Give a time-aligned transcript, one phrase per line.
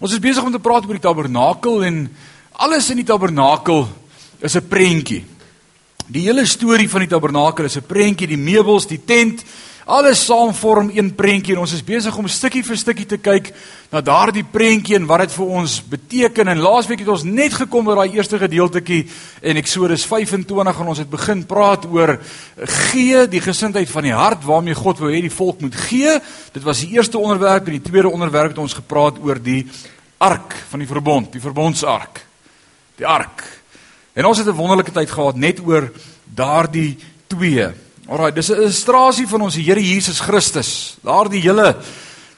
[0.00, 1.96] Ons is besig om te praat oor die tabernakel en
[2.64, 3.82] alles in die tabernakel
[4.40, 5.24] is 'n prentjie.
[6.08, 9.44] Die hele storie van die tabernakel is 'n prentjie, die meubels, die tent,
[9.90, 13.50] alles saam vorm een prentjie en ons is besig om stukkie vir stukkie te kyk
[13.90, 16.50] na daardie prentjie en wat dit vir ons beteken.
[16.52, 19.00] En laasweek het ons net gekom by daai eerste gedeeltetjie
[19.50, 22.14] in Eksodus 25 en ons het begin praat oor
[22.90, 26.14] gee, die gesindheid van die hart waarmee God wou hê die volk moet gee.
[26.54, 29.64] Dit was die eerste onderwerp en die tweede onderwerp het ons gepraat oor die
[30.22, 32.22] ark van die verbond, die verbondsark.
[33.00, 33.42] Die ark.
[34.14, 35.90] En ons het 'n wonderlike tyd gehad net oor
[36.24, 37.89] daardie twee.
[38.10, 40.96] Alraai, dis 'n illustrasie van ons Here Jesus Christus.
[41.02, 41.76] Daardie hele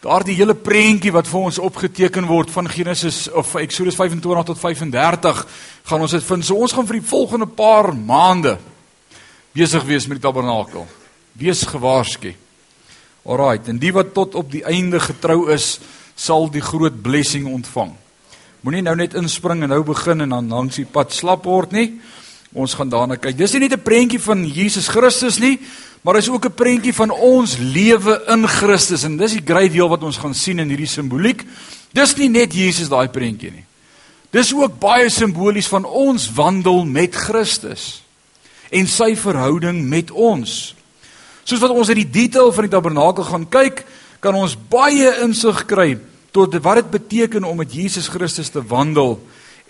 [0.02, 5.46] daardie hele prentjie wat vir ons opgeteken word van Genesis of Eksodus 25 tot 35
[5.84, 6.44] gaan ons dit vind.
[6.44, 8.58] So ons gaan vir die volgende paar maande
[9.54, 10.86] besig wees met die tabernakel.
[11.32, 12.34] Wees gewaarsku.
[13.24, 15.80] Alraai, en die wat tot op die einde getrou is,
[16.14, 17.96] sal die groot blessing ontvang.
[18.60, 22.00] Moenie nou net inspring en nou begin en dan langs die pad slap word nie.
[22.52, 23.36] Ons gaan daarna kyk.
[23.36, 25.58] Dis nie net 'n prentjie van Jesus Christus nie,
[26.02, 29.88] maar is ook 'n prentjie van ons lewe in Christus en dis die groot deel
[29.88, 31.44] wat ons gaan sien in hierdie simboliek.
[31.92, 33.64] Dis nie net Jesus daai prentjie nie.
[34.30, 38.02] Dis ook baie simbolies van ons wandel met Christus
[38.70, 40.74] en sy verhouding met ons.
[41.44, 43.84] Soos wat ons in die detail van die tabernakel gaan kyk,
[44.20, 45.98] kan ons baie insig kry
[46.32, 49.18] tot wat dit beteken om met Jesus Christus te wandel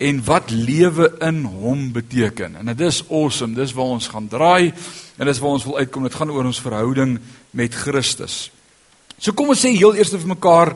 [0.03, 2.57] en wat lewe in hom beteken.
[2.59, 3.55] En dit is awesome.
[3.55, 4.73] Dis waar ons gaan draai
[5.17, 6.07] en dis waar ons wil uitkom.
[6.07, 7.17] Dit gaan oor ons verhouding
[7.55, 8.49] met Christus.
[9.17, 10.73] So kom ons sê heel eers vir mekaar,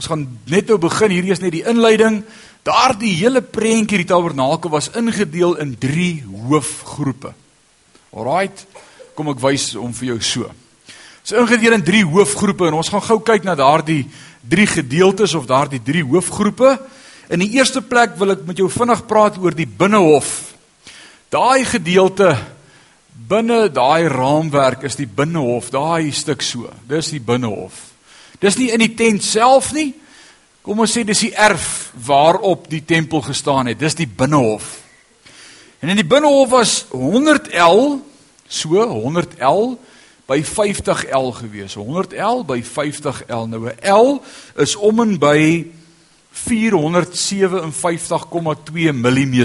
[0.00, 1.12] ons gaan net nou begin.
[1.12, 2.22] Hierdie is net die inleiding.
[2.64, 6.08] Daardie hele prentjie die tabernakel was ingedeel in 3
[6.48, 7.34] hoofgroepe.
[8.16, 8.64] Alraight.
[9.14, 10.50] Kom ek wys hom vir jou so.
[11.22, 14.06] So ingedeel in drie hoofgroepe en ons gaan gou kyk na daardie
[14.40, 16.78] drie gedeeltes of daardie drie hoofgroepe.
[17.30, 20.50] In die eerste plek wil ek met jou vinnig praat oor die binnehof.
[21.30, 22.32] Daai gedeelte
[23.30, 26.66] binne daai raamwerk is die binnehof, daai stuk so.
[26.90, 27.84] Dis die binnehof.
[28.42, 29.92] Dis nie in die tent self nie.
[30.66, 33.78] Kom ons sê dis die erf waarop die tempel gestaan het.
[33.78, 34.80] Dis die binnehof.
[35.86, 38.00] En in die binnehof was 100 L,
[38.50, 39.76] so 100 L
[40.26, 41.78] by 50L gewees.
[41.78, 43.46] 100L by 50L.
[43.46, 44.18] Nou 'n L
[44.58, 45.78] is om en by
[46.48, 49.44] 457,2 mm.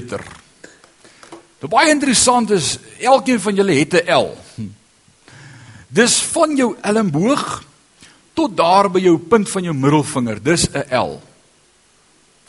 [1.59, 4.37] Dit baie interessant is, elkeen van julle het 'n L.
[5.87, 7.63] Dis van jou elmboog
[8.33, 10.43] tot daar by jou punt van jou middelvinger.
[10.43, 11.21] Dis 'n L.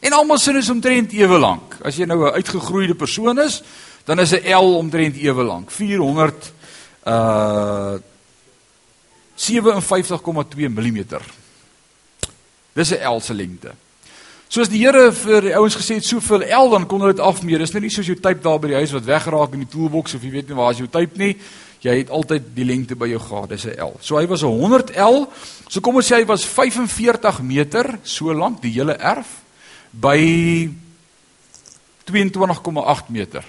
[0.01, 1.77] En almal dit is omtrent ewe lank.
[1.85, 3.63] As jy nou 'n uitgegroeide persoon is,
[4.05, 5.71] dan is 'n L omtrent ewe lank.
[5.71, 6.53] 400
[7.07, 7.95] uh
[9.37, 11.05] 57,2 mm.
[12.73, 13.86] Dis 'n L se lengte.
[14.49, 17.59] Soos die Here vir die ouens gesê het, soveel L dan kon hulle dit afmeet.
[17.59, 20.15] Dis nou nie soos jou tyd daar by die huis wat weggeraak in die toolbox
[20.15, 21.33] of jy weet nie waar is jou tyd nie.
[21.83, 23.51] Jy het altyd die lengte by jou gehad.
[23.51, 23.97] Dis 'n L.
[24.01, 25.27] So hy was 'n 100 L.
[25.69, 29.43] So kom ons sê hy was 45 meter so lank die hele erf
[29.91, 30.71] by
[32.07, 33.45] 22,8 meter.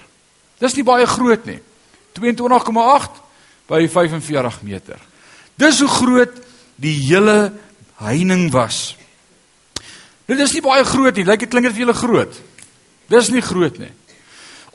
[0.58, 1.60] Dis nie baie groot nie.
[2.18, 3.22] 22,8
[3.68, 4.98] by 45 meter.
[5.54, 6.34] Dis hoe groot
[6.76, 7.52] die hele
[7.96, 8.97] heining was.
[10.28, 11.24] Nou dis nie baie groot nie.
[11.24, 12.40] Lyk dit klink dit vir julle groot?
[13.08, 13.92] Dis nie groot nie.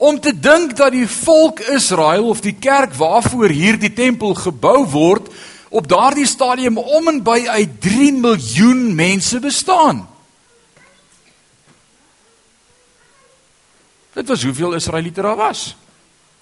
[0.01, 5.29] Om te dink dat die volk Israel of die kerk waarvoor hierdie tempel gebou word
[5.73, 10.03] op daardie stadium om en by uit 3 miljoen mense bestaan.
[14.13, 15.75] Dit was hoeveel Israeliete daar was.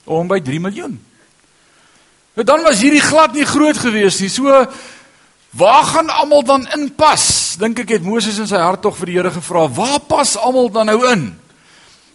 [0.04, 0.98] Om by 3 miljoen.
[2.34, 4.32] Nou dan was hierdie glad nie groot gewees nie.
[4.32, 4.66] So
[5.52, 7.56] waar gaan almal dan inpas?
[7.60, 10.72] Dink ek het Moses in sy hart tog vir die Here gevra, waar pas almal
[10.72, 11.26] dan nou in?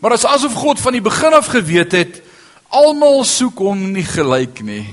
[0.01, 2.23] Maar as asof God van die begin af geweet het,
[2.69, 4.85] almal soek hom nie gelyk nie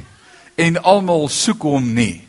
[0.60, 2.22] en almal soek hom nie.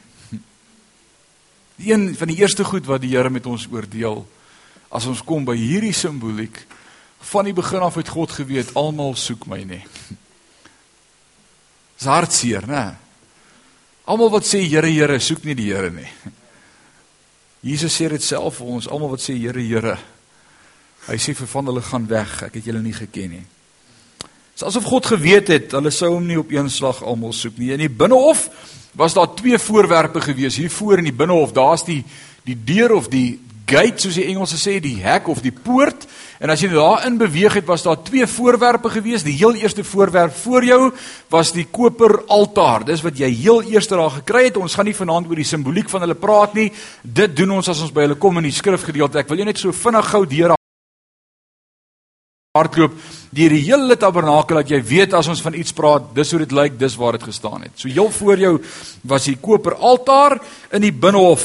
[1.84, 4.22] Een van die eerste goed wat die Here met ons oordeel
[4.94, 6.60] as ons kom by hierdie simboliek
[7.32, 9.82] van die begin af het God geweet almal soek my nie.
[11.98, 12.84] Dis hartseer, né?
[14.04, 16.08] Almal wat sê Here, Here, soek nie die Here nie.
[17.64, 19.96] Jesus sê dit self vir ons, almal wat sê Here, Here.
[21.06, 23.44] Hy sê vir van hulle gaan weg, ek het julle nie geken nie.
[24.54, 27.72] Dis asof God geweet het hulle sou hom nie op een slag almal soek nie.
[27.74, 28.46] In die binnehof
[28.94, 30.60] was daar twee voorwerpe gewees.
[30.60, 32.04] Hier voor in die binnehof, daar's die
[32.44, 36.06] die deur of die gate soos die Engelse sê, die hek of die poort.
[36.42, 39.24] En as jy daarin beweeg het, was daar twee voorwerpe gewees.
[39.24, 40.80] Die heel eerste voorwerp voor jou
[41.32, 42.84] was die koper altaar.
[42.84, 44.60] Dis wat jy heel eers daar gekry het.
[44.60, 46.68] Ons gaan nie vanaand oor die simboliek van hulle praat nie.
[47.02, 49.22] Dit doen ons as ons by hulle kom in die skrifgedeelte.
[49.22, 50.54] Ek wil jou net so vinnig gou deur
[52.54, 52.92] hardloop
[53.34, 56.52] deur die hele tabernakel dat jy weet as ons van iets praat, dis hoe dit
[56.54, 57.72] lyk, dis waar dit gestaan het.
[57.74, 58.52] So heel voor jou
[59.10, 60.36] was die koper altaar
[60.70, 61.42] in die binnehof.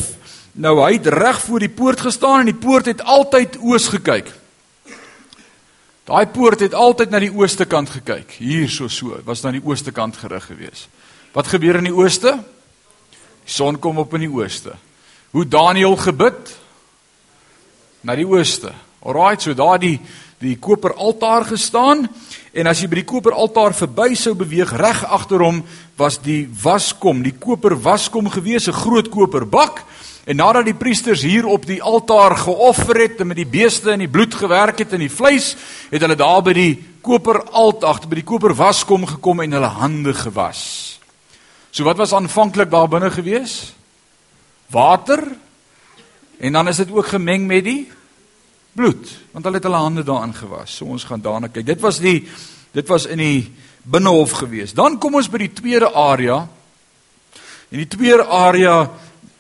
[0.60, 4.28] Nou hy het reg voor die poort gestaan en die poort het altyd oos gekyk.
[6.10, 8.34] Daai poort het altyd na die ooste kant gekyk.
[8.42, 10.88] Hier so so, was dan die ooste kant gerig gewees.
[11.32, 12.34] Wat gebeur in die ooste?
[13.46, 14.74] Die son kom op in die ooste.
[15.32, 16.52] Hoe Daniël gebid
[18.04, 18.74] na die ooste.
[19.00, 20.00] Alraai, so daai
[20.40, 22.04] die koper altaar gestaan
[22.52, 25.64] en as jy by die koper altaar verby sou beweeg reg agter hom
[26.00, 29.86] was die waskom, die koper waskom gewees, 'n groot koper bak.
[30.30, 34.04] En nadat die priesters hier op die altaar geoffer het en met die beeste en
[34.04, 35.56] die bloed gewerk het en die vleis,
[35.90, 40.14] het hulle daar by die koper altaar, by die koper waskom gekom en hulle hande
[40.14, 40.62] gewas.
[41.74, 43.74] So wat was aanvanklik daar binne gewees?
[44.70, 45.24] Water.
[46.38, 47.90] En dan is dit ook gemeng met die
[48.78, 50.78] bloed, want hulle het hulle hande daarin gewas.
[50.78, 51.66] So ons gaan daarna kyk.
[51.74, 52.22] Dit was die
[52.72, 53.50] dit was in die
[53.82, 54.78] binnehof gewees.
[54.78, 56.44] Dan kom ons by die tweede area.
[57.70, 58.84] En die tweede area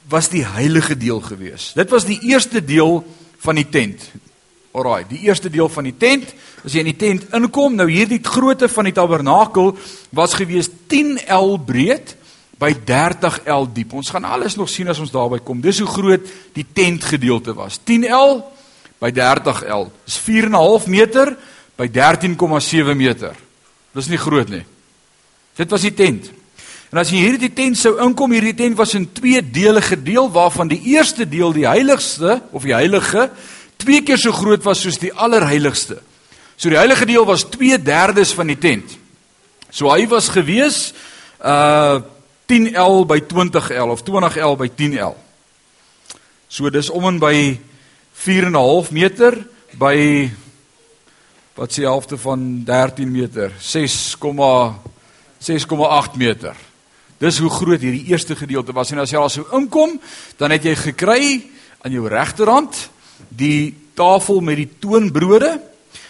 [0.09, 1.71] was die heilige deel gewees.
[1.77, 3.03] Dit was die eerste deel
[3.39, 4.09] van die tent.
[4.73, 6.31] Alraai, die eerste deel van die tent,
[6.65, 9.73] as jy in die tent inkom, nou hierdie grootte van die tabernakel
[10.15, 12.15] was gewees 10 L breed
[12.59, 13.94] by 30 L diep.
[13.97, 15.61] Ons gaan alles nog sien as ons daarby kom.
[15.63, 16.25] Dis hoe groot
[16.57, 17.79] die tent gedeelte was.
[17.88, 18.41] 10 L
[19.00, 19.88] by 30 L.
[20.06, 21.33] Dis 4.5 meter
[21.79, 23.38] by 13.7 meter.
[23.95, 24.65] Dis nie groot nie.
[25.57, 26.29] Dit was die tent.
[26.89, 30.71] En as jy hierdie tent sou inkom, hierdie tent was in twee dele gedeel waarvan
[30.71, 33.27] die eerste deel die heiligste of die heilige
[33.80, 36.01] twee keer so groot was soos die allerheiligste.
[36.57, 38.97] So die heilige deel was 2/3 van die tent.
[39.71, 40.94] So hy was gewees
[41.39, 42.01] uh
[42.50, 45.15] 10L by 20L of 20L by 10L.
[46.50, 47.59] So dis om en by
[48.13, 49.47] 4 en 'n half meter
[49.77, 50.30] by
[51.53, 56.56] wat sê helfte van 13 meter, 6,6,8 meter.
[57.19, 60.00] Dis hoe groot hierdie eerste gedeelte was en as jy al so inkom,
[60.38, 61.44] dan het jy gekry
[61.83, 62.89] aan jou regterhand
[63.30, 65.60] die tafel met die toonbrode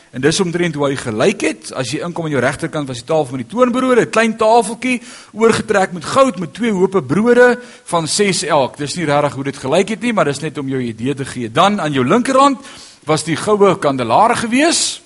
[0.09, 1.67] En dis omtrent hoe hy gelyk het.
[1.77, 5.01] As jy inkom aan jou regterkant was die tafel met die toonbrode, 'n klein tafeltjie
[5.33, 8.77] oorgetrek met goud met twee hoope brode van 6 elk.
[8.77, 11.13] Dis nie regtig hoe dit gelyk het nie, maar dis net om jou 'n idee
[11.13, 11.51] te gee.
[11.51, 12.57] Dan aan jou linkerhand
[13.06, 15.01] was die goue kandelaar gewees.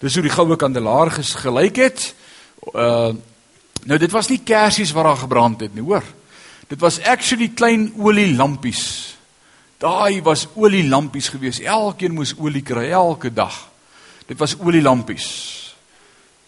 [0.00, 2.14] Dis hoe die goue kandelaar gelyk het.
[2.74, 3.14] Uh
[3.86, 6.04] nou dit was nie kersies wat daar gebrand het nie, hoor.
[6.66, 9.14] Dit was actually klein olielampies.
[9.78, 11.60] Daai was olielampies gewees.
[11.60, 13.54] Elkeen moes olie kry elke dag.
[14.26, 15.28] Dit was olielampies.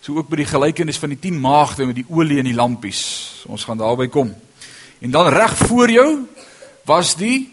[0.00, 3.02] So ook by die gelykenis van die 10 maagde met die olie in die lampies.
[3.46, 4.32] Ons gaan daarby kom.
[4.98, 6.08] En dan reg voor jou
[6.88, 7.50] was die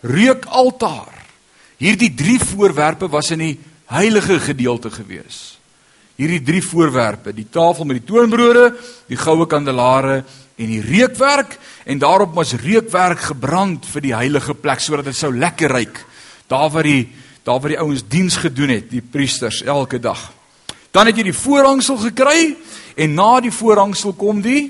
[0.00, 1.18] reukaltaar.
[1.82, 3.56] Hierdie drie voorwerpe was in die
[3.90, 5.58] heilige gedeelte gewees.
[6.22, 8.68] Hierdie drie voorwerpe, die tafel met die toonbrode,
[9.10, 10.20] die goue kandelare
[10.54, 11.56] en die reukwerk
[11.90, 15.98] en daarop was reukwerk gebrand vir die heilige plek sodat dit sou lekker ruik.
[16.46, 17.08] Daar waar die
[17.42, 20.20] daar waar die ouens diens gedoen het, die priesters elke dag.
[20.94, 22.52] Dan het jy die voorhangsel gekry
[22.94, 24.68] en na die voorhangsel kom die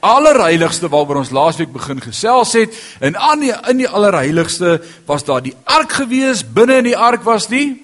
[0.00, 2.72] allerheiligste waaroor ons laasweek begin gesels het
[3.04, 7.28] en aan die in die allerheiligste was daar die ark gewees, binne in die ark
[7.28, 7.74] was die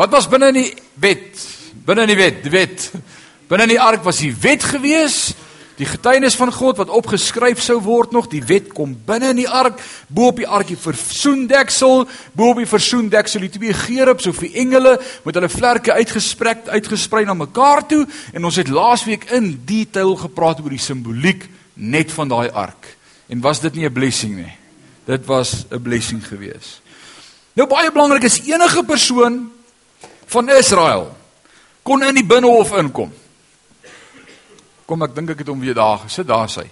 [0.00, 1.46] Wat was binne in die wet?
[1.84, 2.90] Binne in die wet, die wet.
[3.50, 5.34] Binne in die ark was die wet gewees
[5.80, 9.48] Die getuienis van God wat opgeskryf sou word nog, die wet kom binne in die
[9.48, 9.78] ark,
[10.12, 12.02] bo op die ark die versoendeksel,
[12.36, 17.22] bo op die versoendeksel die twee gerubs of die engele met hulle vlerke uitgesprek uitgesprei
[17.24, 18.02] na mekaar toe
[18.36, 21.46] en ons het laasweek in detail gepraat oor die simboliek
[21.80, 22.90] net van daai ark.
[23.32, 24.52] En was dit nie 'n blessing nie?
[25.06, 26.82] Dit was 'n blessing geweest.
[27.56, 29.48] Nou baie belangrik is enige persoon
[30.30, 31.08] van Israel
[31.82, 33.10] kon in die binnehof inkom.
[34.86, 36.66] Kom ek dink ek het hom weer daar gesit, daar sy.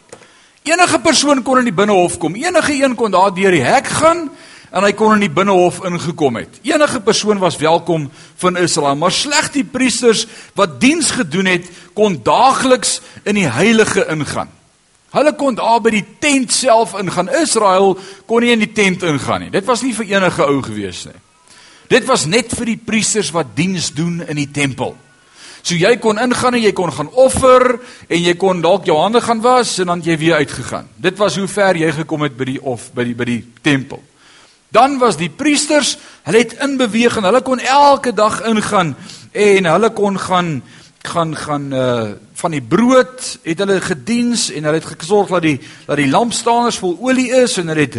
[0.69, 2.37] Enige persoon kon in die binnehof kom.
[2.38, 4.29] Enige een kon daar deur die hek gaan
[4.69, 6.61] en hy kon in die binnehof ingekom het.
[6.67, 8.09] Enige persoon was welkom
[8.43, 10.27] van Israel, maar slegs die priesters
[10.59, 14.53] wat diens gedoen het, kon daagliks in die heilige ingaan.
[15.17, 17.31] Hulle kon daar by die tent self ingaan.
[17.41, 17.97] Israel
[18.29, 19.55] kon nie in die tent ingaan nie.
[19.55, 21.17] Dit was nie vir enige ou gewees nie.
[21.88, 24.97] Dit was net vir die priesters wat diens doen in die tempel.
[25.62, 27.78] So jy kon ingaan en jy kon gaan offer
[28.09, 30.88] en jy kon dalk jou hande gaan was en dan jy weer uitgegaan.
[30.97, 34.02] Dit was hoe ver jy gekom het by die of by die by die tempel.
[34.73, 35.97] Dan was die priesters,
[36.28, 38.92] hulle het in beweging, hulle kon elke dag ingaan
[39.33, 40.59] en hulle kon gaan
[41.09, 45.57] gaan gaan uh van die brood het hulle gediens en hulle het gesorg dat die
[45.87, 47.97] dat die lampstaanders vol olie is en hulle het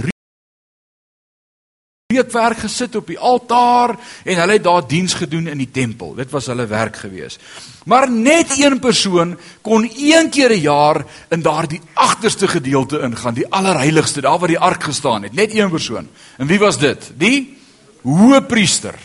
[2.10, 3.92] reukwerk gesit op die altaar
[4.26, 6.16] en hulle het daar diens gedoen in die tempel.
[6.18, 7.36] Dit was hulle werk gewees.
[7.86, 13.46] Maar net een persoon kon een keer 'n jaar in daardie agterste gedeelte ingaan, die
[13.54, 15.34] allerheiligste, daar waar die ark gestaan het.
[15.34, 16.08] Net een persoon.
[16.38, 17.12] En wie was dit?
[17.14, 17.58] Die
[18.02, 18.96] hoëpriester.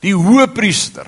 [0.00, 1.06] Die hoëpriester.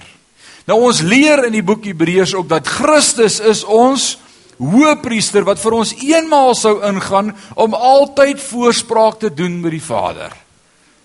[0.65, 4.19] Nou ons leer in die boek Hebreërs ook dat Christus is ons
[4.59, 10.50] hoëpriester wat vir ons eenmaal sou ingaan om altyd voorspraak te doen met die Vader.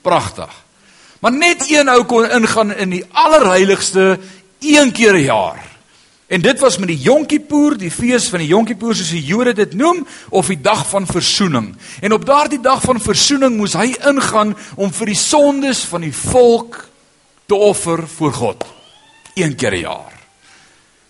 [0.05, 0.51] Pragtig.
[1.19, 4.19] Maar net een ou kon ingaan in die allerheiligste
[4.61, 5.63] een keer 'n jaar.
[6.27, 9.23] En dit was met die Yom Kippur, die fees van die Yom Kippur soos die
[9.23, 11.75] Jode dit noem, of die dag van versoening.
[12.01, 16.13] En op daardie dag van versoening moes hy ingaan om vir die sondes van die
[16.13, 16.89] volk
[17.45, 18.65] te offer voor God
[19.35, 20.14] een keer 'n jaar.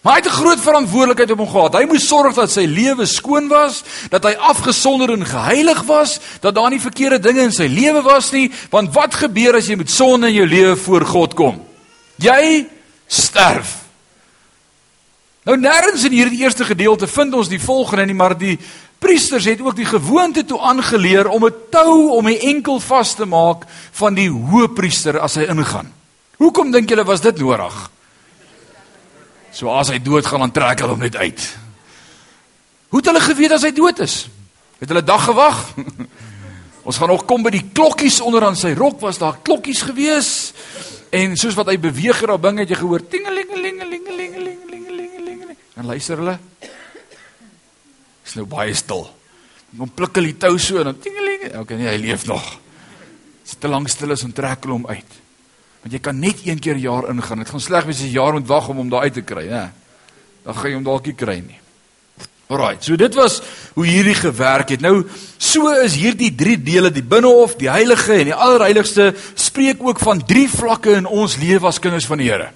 [0.05, 1.73] Maar hy het 'n groot verantwoordelikheid op hom gehad.
[1.73, 6.55] Hy moes sorg dat sy lewe skoon was, dat hy afgesonder en geheilig was, dat
[6.55, 9.89] daar nie verkeerde dinge in sy lewe was nie, want wat gebeur as jy met
[9.89, 11.65] sonde in jou lewe voor God kom?
[12.15, 12.67] Jy
[13.07, 13.75] sterf.
[15.43, 18.59] Nou nêrens in hierdie eerste gedeelte vind ons die volgende nie, maar die
[18.99, 23.25] priesters het ook die gewoonte toe aangeleer om 'n tou om 'n enkel vas te
[23.25, 25.93] maak van die hoëpriester as hy ingaan.
[26.37, 27.94] Hoekom dink julle was dit nodig?
[29.55, 31.43] So as hy dood gaan dan trek hulle hom net uit.
[32.91, 34.15] Hoe het hulle geweet as hy dood is?
[34.81, 35.57] Het hulle dag gewag?
[36.87, 40.53] Ons gaan nog kom by die klokkies onder aan sy rok was daar klokkies gewees.
[41.15, 45.55] En soos wat hy beweeg het, dan het jy gehoor tingelingelingelingelingelingelingeling.
[45.79, 46.37] En luister hulle.
[48.27, 49.07] Is nou baie stil.
[49.95, 51.55] Pluk hulle die tou so en dan tingeling.
[51.63, 52.59] Okay, nee, hy leef nog.
[53.47, 55.11] Is te lank stil is en trek hom uit.
[55.85, 57.37] Want jy kan net een keer 'n jaar ingaan.
[57.37, 59.47] Dit gaan sleg wees as jy jaar moet wag om hom daar uit te kry,
[59.47, 59.69] hè.
[60.43, 61.59] Dan gaan jy hom dalk nie kry nie.
[62.47, 62.77] Alraai.
[62.79, 63.41] So dit was
[63.73, 64.81] hoe hierdie gewerk het.
[64.81, 65.05] Nou
[65.37, 70.25] so is hierdie drie dele, die binnehof, die heilige en die allerheiligste, spreek ook van
[70.25, 72.49] drie vlakke in ons lewe as kinders van die Here.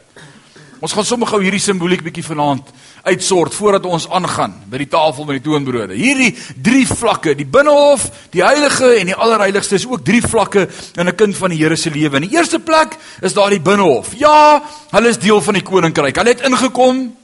[0.80, 2.70] Ons gaan sommer gou hierdie simboliek bietjie vanaand
[3.04, 5.98] uitsort voordat ons aangaan by die tafel met die toonbrode.
[5.98, 11.08] Hierdie drie vlakke, die binnehof, die heilige en die allerheiligste is ook drie vlakke in
[11.08, 12.16] 'n kind van die Here se lewe.
[12.16, 14.14] In die eerste plek is daar die binnehof.
[14.16, 16.16] Ja, hulle is deel van die koninkryk.
[16.16, 17.16] Hulle het ingekom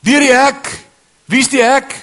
[0.00, 0.84] deur die hek.
[1.26, 1.94] Wie's die hek?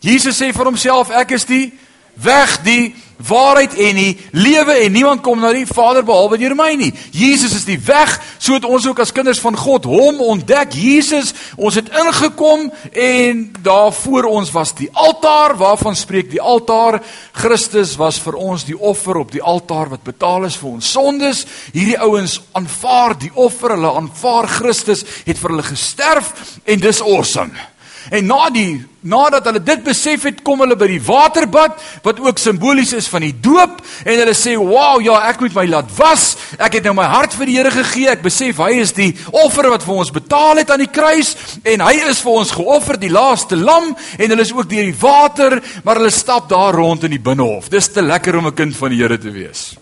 [0.00, 1.72] Jesus sê vir homself, ek is die
[2.14, 2.94] weg, die
[3.28, 6.90] waarheid en die lewe en niemand kom na die Vader behalwe deur my nie.
[7.14, 10.74] Jesus is die weg, so het ons ook as kinders van God hom ontdek.
[10.76, 17.00] Jesus, ons het ingekom en daar voor ons was die altaar waarvan spreek die altaar.
[17.32, 21.44] Christus was vir ons die offer op die altaar wat betaal is vir ons sondes.
[21.74, 26.32] Hierdie ouens aanvaar die offer, hulle aanvaar Christus het vir hulle gesterf
[26.64, 27.69] en dis awesome.
[28.10, 32.40] En na die nadat hulle dit besef het, kom hulle by die waterbad wat ook
[32.42, 36.36] simbolies is van die doop en hulle sê, "Wow, ja, ek moet my laat was.
[36.58, 38.08] Ek het nou my hart vir die Here gegee.
[38.08, 41.80] Ek besef hy is die offer wat vir ons betaal het aan die kruis en
[41.80, 45.62] hy is vir ons geoffer, die laaste lam en hulle is ook deur die water,
[45.84, 47.68] maar hulle stap daar rond in die binnehof.
[47.68, 49.76] Dis te lekker om 'n kind van die Here te wees."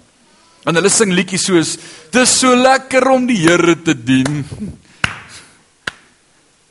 [0.64, 1.78] En hulle sing liedjies soos,
[2.10, 4.44] "Dis so lekker om die Here te dien."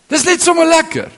[0.07, 1.11] Dis net sommer lekker.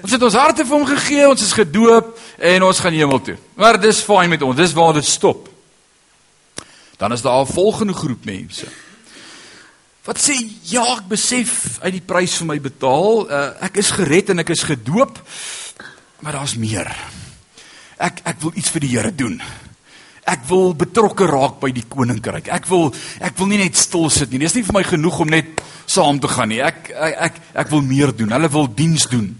[0.00, 3.36] Ons het ons harte vir hom gegee, ons is gedoop en ons gaan hemel toe.
[3.60, 4.56] Maar dis fyn met ons.
[4.56, 5.48] Dis waar dit stop.
[6.96, 8.66] Dan is daar 'n volgende groep mense.
[10.02, 13.30] Wat sê ja, ek besef uit die prys vir my betaal.
[13.30, 15.18] Uh, ek is gered en ek is gedoop.
[16.20, 16.90] Maar daar's meer.
[17.98, 19.42] Ek ek wil iets vir die Here doen.
[20.22, 22.46] Ek wil betrokke raak by die koninkryk.
[22.54, 24.38] Ek wil ek wil nie net stil sit nie.
[24.44, 26.60] Dis nie vir my genoeg om net saam te gaan nie.
[26.62, 28.30] Ek ek ek, ek wil meer doen.
[28.30, 29.32] Hulle wil diens doen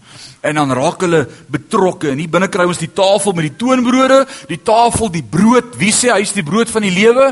[0.43, 1.23] en dan raak hulle
[1.55, 2.11] betrokke.
[2.11, 5.77] En hier binne kry ons die tafel met die toonbrode, die tafel, die brood.
[5.79, 7.31] Wie sê hy's die brood van die lewe?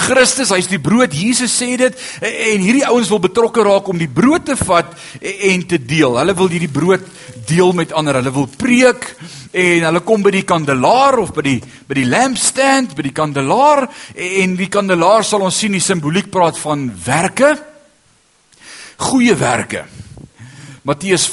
[0.00, 1.12] Christus, hy's die brood.
[1.14, 5.64] Jesus sê dit en hierdie ouens wil betrokke raak om die brood te vat en
[5.68, 6.16] te deel.
[6.18, 7.04] Hulle wil hierdie brood
[7.48, 8.20] deel met ander.
[8.20, 9.10] Hulle wil preek
[9.50, 13.86] en hulle kom by die kandelaar of by die by die lampstand, by die kandelaar
[14.14, 17.54] en die kandelaar sal ons sien die simboliek praat van werke.
[19.10, 19.84] Goeie werke.
[20.86, 21.28] Matteus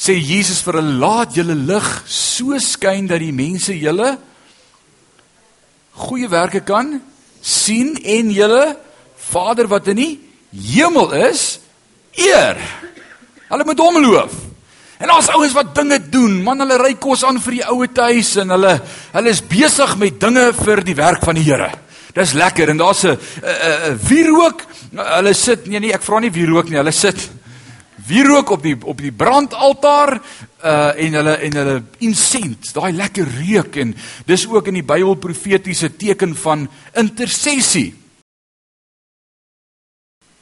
[0.00, 4.14] sê Jesus vir hulle laat julle lig so skyn dat die mense julle
[6.00, 6.94] goeie werke kan
[7.40, 8.76] sien en julle
[9.30, 10.12] Vader wat in die
[10.50, 11.60] hemel is
[12.18, 12.58] eer.
[13.50, 14.32] Hulle moet hom loof.
[15.00, 18.34] En daar's ouens wat dinge doen, man hulle ry kos aan vir die oue huis
[18.42, 18.74] en hulle
[19.14, 21.70] hulle is besig met dinge vir die werk van die Here.
[22.12, 23.18] Dis lekker en daar's 'n
[24.08, 24.66] wierook.
[24.92, 26.76] Hulle sit nee nee, ek vra nie wierook nie.
[26.76, 27.30] Hulle sit
[28.10, 33.78] wierook op die op die brandaltaar uh en hulle en hulle insens, daai lekker reuk
[33.80, 33.94] en
[34.28, 37.94] dis ook in die Bybel profetiese teken van intersessie.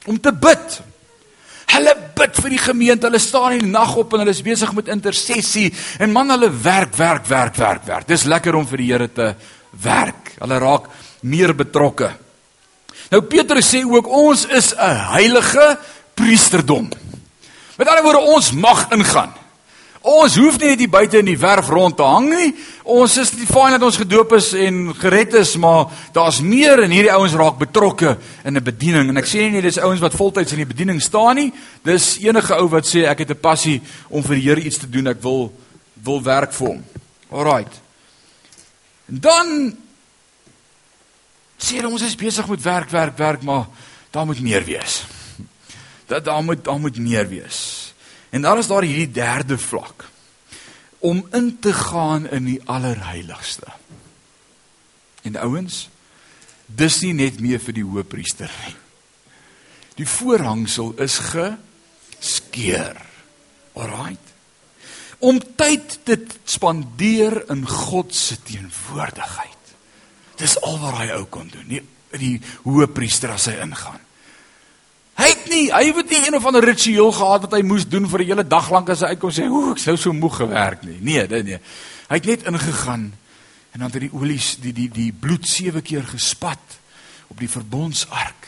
[0.05, 0.79] Om te bid.
[1.69, 3.07] Hulle bid vir die gemeente.
[3.07, 5.69] Hulle staan die nag op en hulle is besig met intersessie
[6.01, 8.07] en man hulle werk, werk, werk, werk, werk.
[8.09, 9.33] Dis lekker om vir die Here te
[9.83, 10.33] werk.
[10.39, 10.89] Hulle raak
[11.21, 12.09] meer betrokke.
[13.09, 15.77] Nou Petrus sê ook ons is 'n heilige
[16.15, 16.89] priesterdom.
[17.79, 19.31] Met ander woorde ons mag ingaan.
[19.99, 22.49] Ons hoef nie net hier buite in die werf rond te hang nie.
[22.83, 26.91] Ons is nie fyn dat ons gedoop is en gered is, maar daar's meer en
[26.91, 29.09] hierdie ouens raak betrokke in 'n bediening.
[29.09, 31.53] En ek sê nie dis ouens wat voltyds in die bediening staan nie.
[31.83, 34.89] Dis enige ou wat sê ek het 'n passie om vir die Here iets te
[34.89, 35.07] doen.
[35.07, 35.53] Ek wil
[36.03, 36.83] wil werk vir hom.
[37.31, 37.81] Alraight.
[39.05, 39.77] Dan
[41.57, 43.67] sê hulle ons is besig met werk, werk, werk, maar
[44.11, 45.05] daar moet meer wees.
[46.09, 47.93] Dat daar moet daar moet meer wees.
[48.29, 50.09] En dan is daar hierdie derde vlak
[50.99, 53.67] om in te gaan in die allerheiligste.
[55.21, 55.89] En ouens,
[56.65, 58.75] dis nie net meer vir die hoëpriester nie.
[59.99, 62.99] Die voorhangsel is geskeur.
[63.79, 64.27] Alraight.
[65.19, 69.73] Om tyd te spandeer in God se teenwoordigheid.
[70.39, 71.67] Dis al wat hy ou kon doen.
[71.67, 73.99] Nie die hoëpriester as hy ingaan.
[75.19, 78.07] Hy het nie, hy het nie een of ander ritueel gehad wat hy moes doen
[78.07, 80.83] vir 'n hele dag lank as hy uitkom sê, "Ooh, ek sou so moeg gewerk
[80.83, 81.59] nie." Nee, nee, nee.
[82.07, 83.13] Hy het net ingegaan
[83.71, 86.79] en dan het die olies, die die die bloed sewe keer gespat
[87.27, 88.47] op die verbondsark.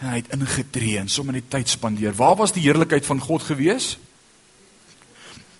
[0.00, 2.14] En hy het ingetree en sommer net tyd spandeer.
[2.14, 3.98] Waar was die heerlikheid van God gewees?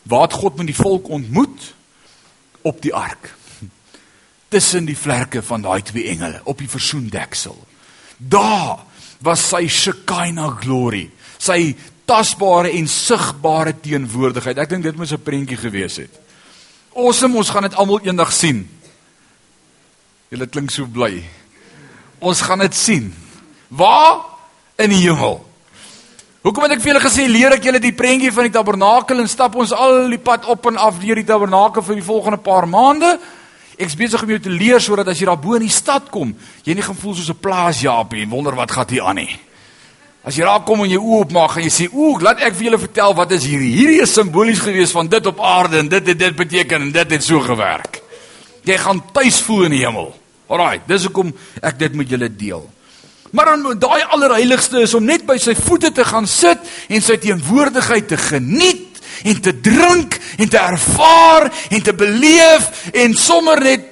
[0.03, 1.75] Waar het God met die volk ontmoet?
[2.63, 3.35] Op die ark
[4.49, 7.67] tussen die vlerke van daai twee engele op die versoendeksel.
[8.17, 8.85] Daar
[9.25, 11.75] was sy Shekinah glory, sy
[12.07, 14.59] tasbare en sigbare teenwoordigheid.
[14.59, 16.13] Ek dink dit moes 'n prentjie gewees het.
[16.95, 18.69] Awesome, ons gaan dit almal eendag sien.
[20.31, 21.23] Julle klink so bly.
[22.19, 23.15] Ons gaan dit sien.
[23.69, 24.25] Waar?
[24.79, 25.45] In die hemel.
[26.47, 29.29] Hoekom het ek vir julle gesê leer ek julle die prentjie van die tabernakel en
[29.29, 32.69] stap ons al die pad op en af deur die tabernakel vir die volgende paar
[32.71, 33.19] maande?
[33.77, 36.33] Ek's besig om jou te leer sodat as jy daar bo in die stad kom,
[36.65, 39.39] jy nie gaan voel soos 'n plaasjaapie en wonder wat gaan hier aan nie.
[40.25, 42.65] As jy daar kom en jy oop maak en jy sê, "Ooh, laat ek vir
[42.65, 43.77] julle vertel wat is hierdie.
[43.77, 47.11] Hierdie is simbolies gewees van dit op aarde en dit het dit beteken en dit
[47.11, 48.03] het so gewerk."
[48.65, 50.15] Jy gaan tuis voel in die hemel.
[50.49, 52.71] Alraai, dis hoekom ek dit met julle deel.
[53.31, 56.59] Maar dan daai allerheiligste is om net by sy voete te gaan sit
[56.89, 63.15] en sy teenwoordigheid te geniet en te drink en te ervaar en te beleef en
[63.15, 63.87] sommer net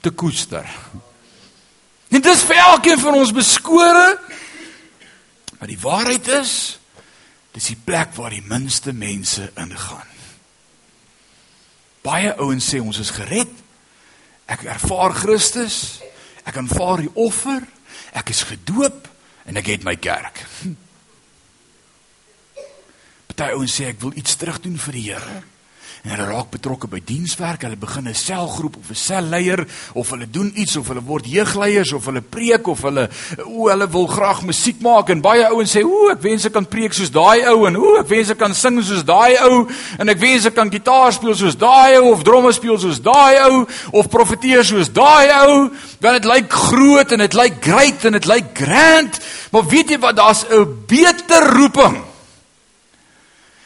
[0.00, 0.68] te koester.
[2.08, 4.06] En dis vir elkeen van ons beskore.
[5.58, 6.54] Maar die waarheid is
[7.54, 10.10] dis die plek waar die minste mense ingaan.
[12.04, 13.50] Baie ouens sê ons is gered.
[14.50, 16.00] Ek ervaar Christus.
[16.44, 17.62] Ek aanvaar die offer.
[18.12, 19.08] Ek is gedoop
[19.48, 20.42] en ek het my kerk.
[23.34, 25.40] Party ouens sê ek wil iets terug doen vir die Here.
[26.04, 30.30] En hulle raak betrokke by dienswerk, hulle begin 'n selgroep of 'n selleier of hulle
[30.30, 33.08] doen iets of hulle word jeugleiers of hulle preek of hulle
[33.46, 36.66] o, hulle wil graag musiek maak en baie ouens sê o, ek wens ek kan
[36.66, 39.66] preek soos daai ou en o, ek wens ek kan sing soos daai ou
[39.98, 43.40] en ek wens ek kan gitaar speel soos daai ou of drome speel soos daai
[43.50, 45.70] ou of profeteer soos daai ou.
[46.00, 49.20] Want dit lyk groot en dit lyk great en dit lyk grand,
[49.50, 52.13] maar weet jy wat, daar's 'n beter roeping.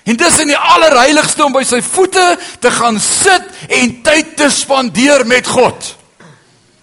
[0.09, 2.25] En dis in die allerheiligste om by sy voete
[2.63, 5.91] te gaan sit en tyd te spandeer met God.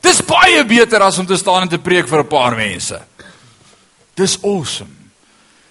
[0.06, 3.00] Dis baie beter as om te staan en te preek vir 'n paar mense.
[4.14, 4.94] Dis awesome.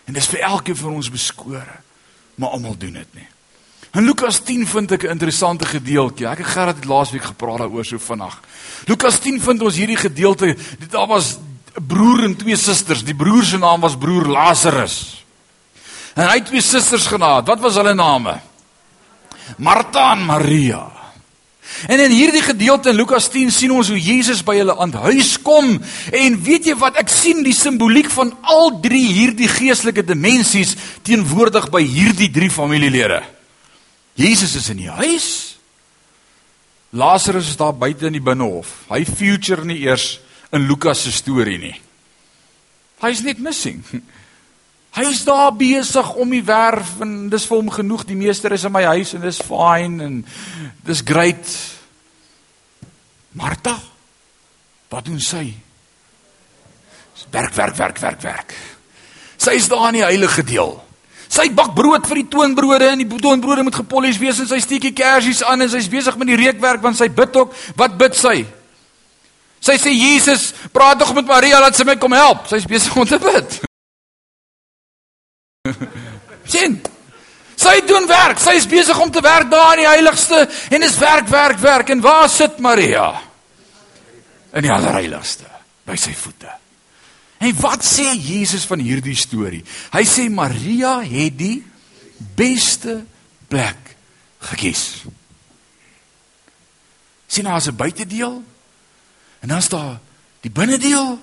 [0.06, 1.80] En dis vir elkeen van ons beskore.
[2.34, 3.28] Maar almal doen dit nie.
[3.94, 6.26] In Lukas 10 vind ek 'n interessante gedeelte.
[6.26, 8.40] Ek het Gerard het laasweek gepraat daaroor so vinnig.
[8.86, 10.56] Lukas 10 vind ons hierdie gedeelte.
[10.90, 11.36] Daar was
[11.76, 13.04] 'n broer en twee susters.
[13.04, 15.23] Die broer se naam was broer Lazarus.
[16.14, 17.46] En hy het twee susters gehad.
[17.46, 18.38] Wat was hulle name?
[19.58, 20.84] Martha en Maria.
[21.88, 25.34] En in hierdie gedeelte in Lukas 10 sien ons hoe Jesus by hulle aan huis
[25.42, 25.72] kom
[26.14, 31.70] en weet jy wat ek sien die simboliek van al drie hierdie geestelike dimensies teenwoordig
[31.74, 33.22] by hierdie drie familielede.
[34.14, 35.28] Jesus is in die huis.
[36.94, 38.84] Lazarus is daar buite in die binnehof.
[38.92, 40.20] Hy future nie eers
[40.54, 41.74] in Lukas se storie nie.
[43.02, 43.82] Hy's net missing.
[44.94, 48.04] Hy's daar besig om die werf en dis vir hom genoeg.
[48.06, 50.20] Die meester is in my huis en dis fine en
[50.86, 51.56] dis great.
[53.34, 53.74] Martha,
[54.94, 55.48] wat doen sy?
[57.34, 58.54] Werk, werk, werk, werk, werk.
[59.36, 60.76] Sy is daar in die heilige deel.
[61.26, 64.94] Sy bak brood vir die toonbrode en die toonbrode moet gepolies wees en sy steekie
[64.94, 67.56] kersies aan en sy's besig met die reukwerk want sy bid ook.
[67.80, 68.44] Wat bid sy?
[69.64, 72.46] Sy sê Jesus, praat tog met Maria dat sy my kom help.
[72.46, 73.64] Sy's besig om te bid.
[76.54, 76.76] sien?
[77.56, 78.40] Sy doen werk.
[78.42, 81.92] Sy's besig om te werk daar in die heiligste en dis werk, werk, werk.
[81.94, 83.08] En waar sit Maria?
[84.54, 85.48] In die allerheiligste,
[85.88, 86.52] by sy voete.
[87.42, 89.62] En wat sê Jesus van hierdie storie?
[89.92, 91.58] Hy sê Maria het die
[92.36, 93.00] beste
[93.50, 93.94] plek
[94.52, 94.84] gekies.
[97.26, 98.42] Sien haar as 'n buitedeel
[99.40, 99.98] en dan's daar
[100.40, 101.18] die binnedeel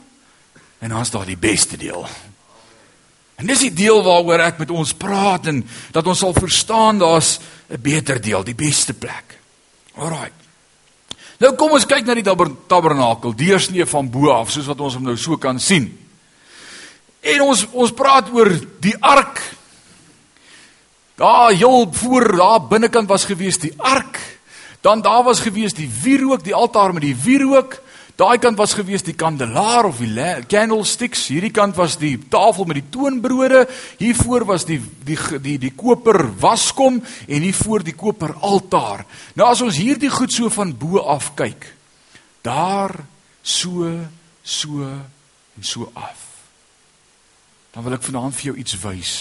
[0.79, 2.07] en dan's daar die beste deel.
[3.41, 5.63] En dis die deel waaroor ek met ons praat en
[5.95, 7.39] dat ons sal verstaan daar's
[7.71, 9.39] 'n beter deel, die beste plek.
[9.97, 10.29] Alraai.
[11.39, 12.23] Nou kom ons kyk na die
[12.67, 15.89] tabernakel, deursnee van bo af, soos wat ons hom nou so kan sien.
[17.21, 19.41] En ons ons praat oor die ark.
[21.15, 24.19] Daar heel voor daar binnekant was gewees die ark.
[24.81, 27.81] Dan daar was gewees die wierook, die altaar met die wierook.
[28.21, 30.13] Daai kant was gewees die kandelaar of die
[30.45, 31.23] candlesticks.
[31.33, 33.63] Hierdie kant was die tafel met die toonbrode.
[33.97, 39.07] Hiervoor was die die die die koper waskom en hier voor die koper altaar.
[39.33, 41.65] Nou as ons hierdie goed so van bo af kyk,
[42.45, 42.93] daar
[43.41, 43.89] so
[44.43, 46.29] so en so af
[47.71, 49.15] dan wil ek vanaand vir jou iets wys.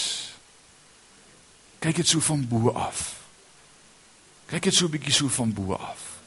[1.81, 3.03] Kyk dit so van bo af.
[4.51, 6.20] Kyk dit so 'n bietjie so van bo af.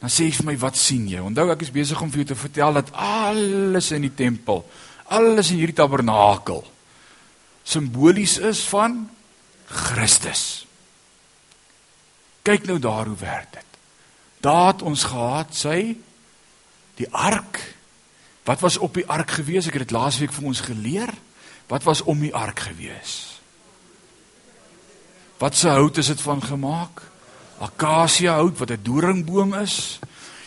[0.00, 1.20] Dan sê jy vir my wat sien jy?
[1.20, 4.64] Onthou ek is besig om vir jou te vertel dat alles in die tempel,
[5.12, 6.64] alles in hierdie tabernakel
[7.70, 9.04] simbolies is van
[9.70, 10.66] Christus.
[12.42, 13.66] Kyk nou daar hoe werk dit.
[14.40, 15.94] Daar het ons gehad sy
[16.98, 17.60] die ark.
[18.48, 19.68] Wat was op die ark gewees?
[19.68, 21.12] Ek het dit laasweek vir ons geleer.
[21.70, 23.18] Wat was om die ark gewees?
[25.40, 27.04] Wat se hout is dit van gemaak?
[27.60, 29.98] Akasia hout wat 'n doringboom is.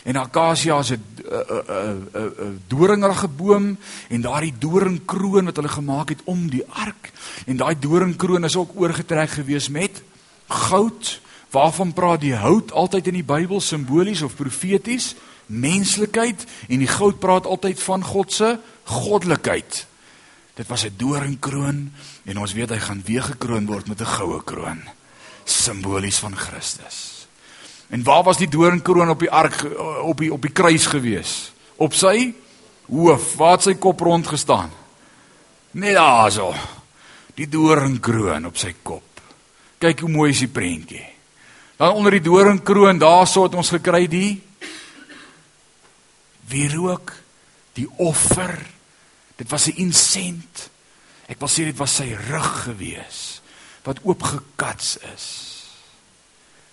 [0.04, 6.08] En akasia is 'n 'n 'n 'n doringrige boom en daardie doringkroon wat hulle gemaak
[6.08, 7.12] het om die ark.
[7.46, 10.02] En daai doringkroon is ook oorgetrek gewees met
[10.48, 11.20] goud.
[11.50, 15.14] Waarvan praat die hout altyd in die Bybel simbolies of profeties?
[15.46, 19.86] Menslikheid en die goud praat altyd van God se goddelikheid.
[20.54, 21.92] Dit was 'n doringkroon
[22.24, 24.82] en ons weet hy gaan weer gekroon word met 'n goue kroon.
[25.50, 27.26] Simbolies van Christus.
[27.88, 29.64] En waar was die doringkroon op die ark
[30.02, 31.52] op die op die kruis gewees?
[31.76, 32.32] Op sy
[32.86, 34.70] hoof, waar het sy kop rond gestaan?
[35.70, 36.52] Net daarso.
[37.34, 39.22] Die doringkroon op sy kop.
[39.78, 41.06] Kyk hoe mooi is die prentjie.
[41.76, 44.36] Dan onder die doringkroon, daarso het ons gekry die
[46.48, 47.10] wie rook
[47.74, 48.54] die offer
[49.36, 50.70] Dit was 'n insent.
[51.26, 53.33] Ek wil sê dit was sy rug gewees
[53.84, 55.26] wat oopgekats is.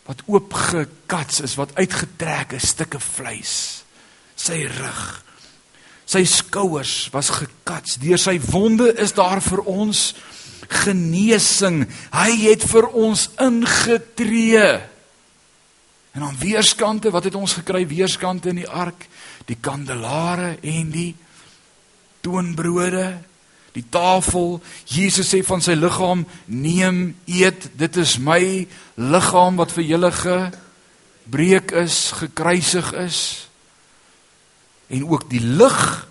[0.08, 3.56] Wat oopgekats is, wat uitgetrek is stukke vleis.
[4.36, 5.04] Sy rug.
[6.10, 8.00] Sy skouers was gekats.
[8.02, 10.12] Deur sy wonde is daar vir ons
[10.82, 11.84] genesing.
[12.16, 14.66] Hy het vir ons ingetree.
[16.12, 19.06] En aan weerskante, wat het ons gekry weerskante in die ark?
[19.48, 21.14] Die kandelare en die
[22.24, 23.06] toonbrode,
[23.76, 24.60] die tafel.
[24.86, 31.72] Jesus sê van sy liggaam: "Neem, eet, dit is my liggaam wat vir julle gebreek
[31.72, 33.48] is, gekruisig is."
[34.90, 36.08] En ook die lig,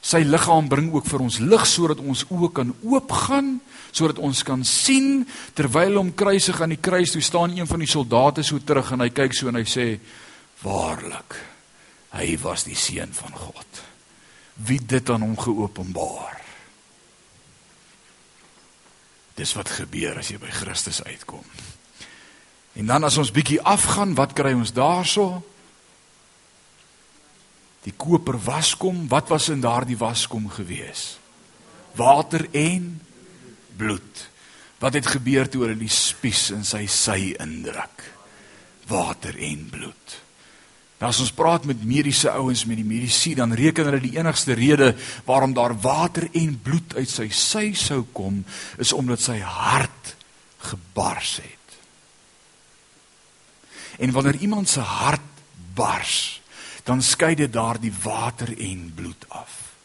[0.00, 4.64] sy liggaam bring ook vir ons lig sodat ons oë kan oopgaan, sodat ons kan
[4.64, 8.92] sien terwyl hom kruisig aan die kruis toe staan een van die soldate so terug
[8.92, 9.98] en hy kyk so en hy sê:
[10.62, 11.38] "Waarlik,
[12.18, 13.86] hy was die seun van God."
[14.56, 16.40] wie dit aan hom geopenbaar.
[19.36, 21.44] Dis wat gebeur as jy by Christus uitkom.
[22.76, 25.40] En dan as ons bietjie afgaan, wat kry ons daarso?
[27.86, 31.16] Die koper waskom, wat was in daardie waskom gewees?
[31.96, 32.96] Water en
[33.76, 34.24] bloed.
[34.82, 38.04] Wat het gebeur toe hulle die spies in sy sy indruk?
[38.90, 40.16] Water en bloed.
[40.96, 44.56] Nou as ons praat met mediese ouens met die medisy, dan reken hulle die enigste
[44.56, 44.94] rede
[45.26, 48.40] waarom daar water en bloed uit sy sy sou kom,
[48.80, 50.14] is omdat sy hart
[50.70, 51.76] gebars het.
[54.00, 55.44] En wanneer iemand se hart
[55.76, 56.40] bars,
[56.84, 59.76] dan skei dit daardie water en bloed af.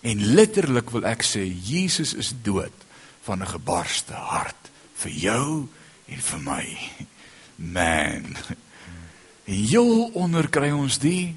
[0.00, 2.74] En letterlik wil ek sê Jesus is dood
[3.26, 5.68] van 'n gebarste hart vir jou
[6.08, 6.66] en vir my.
[7.56, 8.36] Man.
[9.48, 11.32] En heel onder kry ons die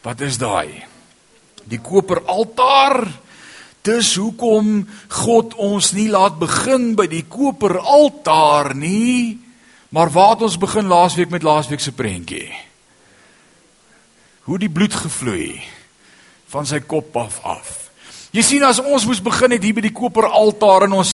[0.00, 0.80] Wat is daai?
[1.68, 3.04] Die koper altaar.
[3.84, 4.86] Dis hoekom
[5.24, 9.38] God ons nie laat begin by die koper altaar nie,
[9.92, 12.48] maar waar het ons begin laasweek met laasweek se prentjie?
[14.44, 15.60] Hoe die bloed gevloei
[16.52, 17.70] van sy kop af af.
[18.36, 21.12] Jy sien as ons moes begin het hier by die koper altaar en ons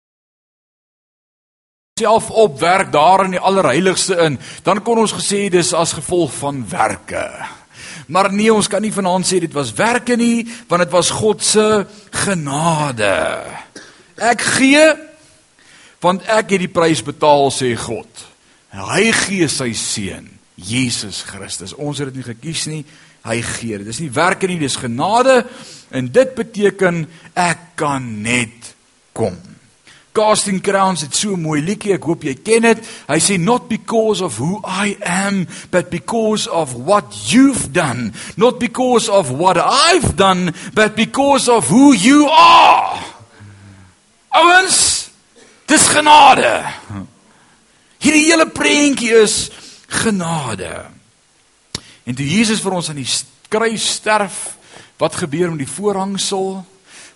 [1.96, 4.34] self opwerk daar in die allerheiligste in,
[4.66, 7.22] dan kon ons gesê dis as gevolg van werke.
[8.12, 11.40] Maar nee, ons kan nie vanaand sê dit was werke nie, want dit was God
[11.40, 11.64] se
[12.26, 13.16] genade.
[14.20, 14.84] Ek gee
[16.04, 18.26] want ek het die prys betaal sê God.
[18.76, 21.72] Hy gee sy seun, Jesus Christus.
[21.80, 22.84] Ons het dit nie gekies nie,
[23.24, 23.80] hy gee.
[23.80, 25.46] Dit is nie werke nie, dis genade
[25.96, 28.74] en dit beteken ek kan net
[29.16, 29.55] kom.
[30.16, 32.80] Casting Crowns het so mooi liedjie, ek hoop jy ken dit.
[33.04, 38.14] Hy sê not because of who I am, but because of what you've done.
[38.40, 42.96] Not because of what I've done, but because of who you are.
[44.36, 45.10] Ouens,
[45.68, 46.54] dis genade.
[48.00, 49.50] Hierdie hele prentjie is
[50.00, 50.72] genade.
[52.06, 53.10] En toe Jesus vir ons aan die
[53.52, 54.56] kruis sterf,
[54.96, 56.62] wat gebeur met die voorhangsel?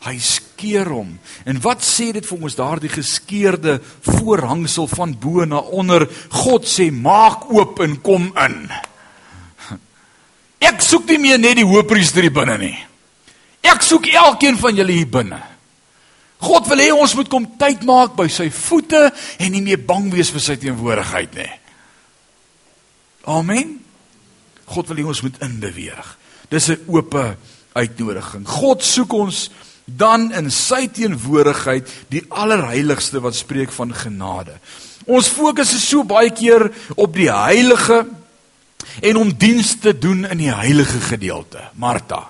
[0.05, 0.17] Hy
[0.61, 1.15] skeer hom.
[1.49, 6.05] En wat sê dit vir ons daardie geskeurde voorhangsel van bo na onder?
[6.45, 8.59] God sê maak oop en kom in.
[10.61, 12.77] Ek soek nie meer net die hoëpriester hier binne nie.
[13.65, 15.41] Ek soek elkeen van julle hier binne.
[16.41, 19.09] God wil hê ons moet kom tyd maak by sy voete
[19.41, 21.51] en nie meer bang wees vir sy teenwoordigheid nie.
[23.29, 23.79] Amen.
[24.69, 26.17] God wil hê ons moet inbeweeg.
[26.53, 27.17] Dis 'n oop
[27.73, 28.45] uitnodiging.
[28.49, 29.49] God soek ons
[29.97, 34.59] dan in sy teenwoordigheid die allerheiligste wat spreek van genade.
[35.07, 38.05] Ons fokus is so baie keer op die heilige
[39.01, 42.29] en om diens te doen in die heilige gedeelte, Martha.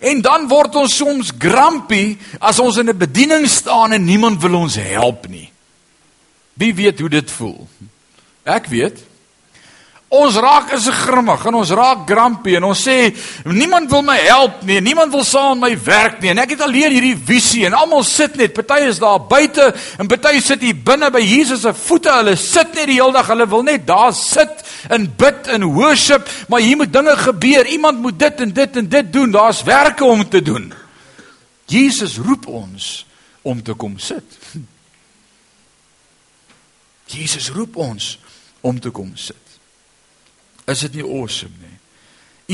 [0.00, 4.54] En dan word ons soms grumpy as ons in 'n bediening staan en niemand wil
[4.54, 5.50] ons help nie.
[6.54, 7.68] Wie weet hoe dit voel?
[8.42, 9.04] Ek weet.
[10.06, 13.08] Ons raak is grimmig en ons raak grumpy en ons sê
[13.50, 16.62] niemand wil my help nie, niemand wil saam met my werk nie en ek het
[16.62, 19.66] alleen hierdie visie en almal sit net, party is daar buite
[19.98, 22.12] en party sit hier binne by Jesus se voete.
[22.12, 24.62] Hulle sit net die hele dag, hulle wil net daar sit
[24.94, 27.66] en bid en worship, maar hier moet dinge gebeur.
[27.66, 29.30] Iemand moet dit en dit en dit doen.
[29.34, 30.70] Daar's werke om te doen.
[31.66, 33.06] Jesus roep ons
[33.42, 34.38] om te kom sit.
[37.16, 38.18] Jesus roep ons
[38.60, 39.45] om te kom sit.
[40.66, 41.74] Is dit nie awesome nie?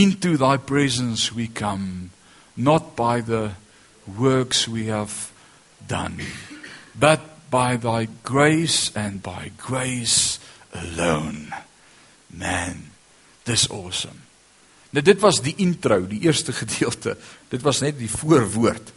[0.05, 2.11] Into thy presence we come
[2.57, 3.53] not by the
[4.07, 5.33] works we have
[5.88, 6.20] done
[6.98, 7.20] but
[7.51, 10.38] by thy grace and by grace
[10.72, 11.53] alone.
[12.33, 12.90] Man,
[13.44, 14.22] this awesome.
[14.92, 17.16] Nou dit was die intro, die eerste gedeelte.
[17.48, 18.92] Dit was net die voorwoord.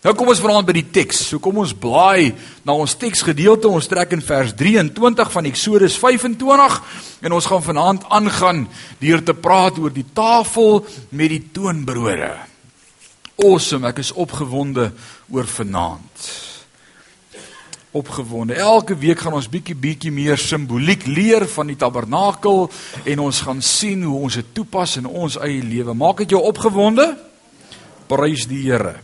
[0.00, 1.26] Nou kom ons vanaand by die teks.
[1.28, 2.32] So kom ons blaai
[2.64, 3.68] na ons teksgedeelte.
[3.68, 6.78] Ons trek in vers 23 van Eksodus 25
[7.20, 8.62] en ons gaan vanaand aangaan
[9.02, 12.32] deur te praat oor die tafel met die toonbrode.
[13.40, 14.90] Awesome, ek is opgewonde
[15.32, 16.30] oor vanaand.
[17.96, 18.56] Opgewonde.
[18.56, 22.70] Elke week gaan ons bietjie bietjie meer simboliek leer van die tabernakel
[23.04, 25.92] en ons gaan sien hoe ons dit toepas in ons eie lewe.
[25.92, 27.10] Maak dit jou opgewonde?
[28.08, 28.96] Prys die Here.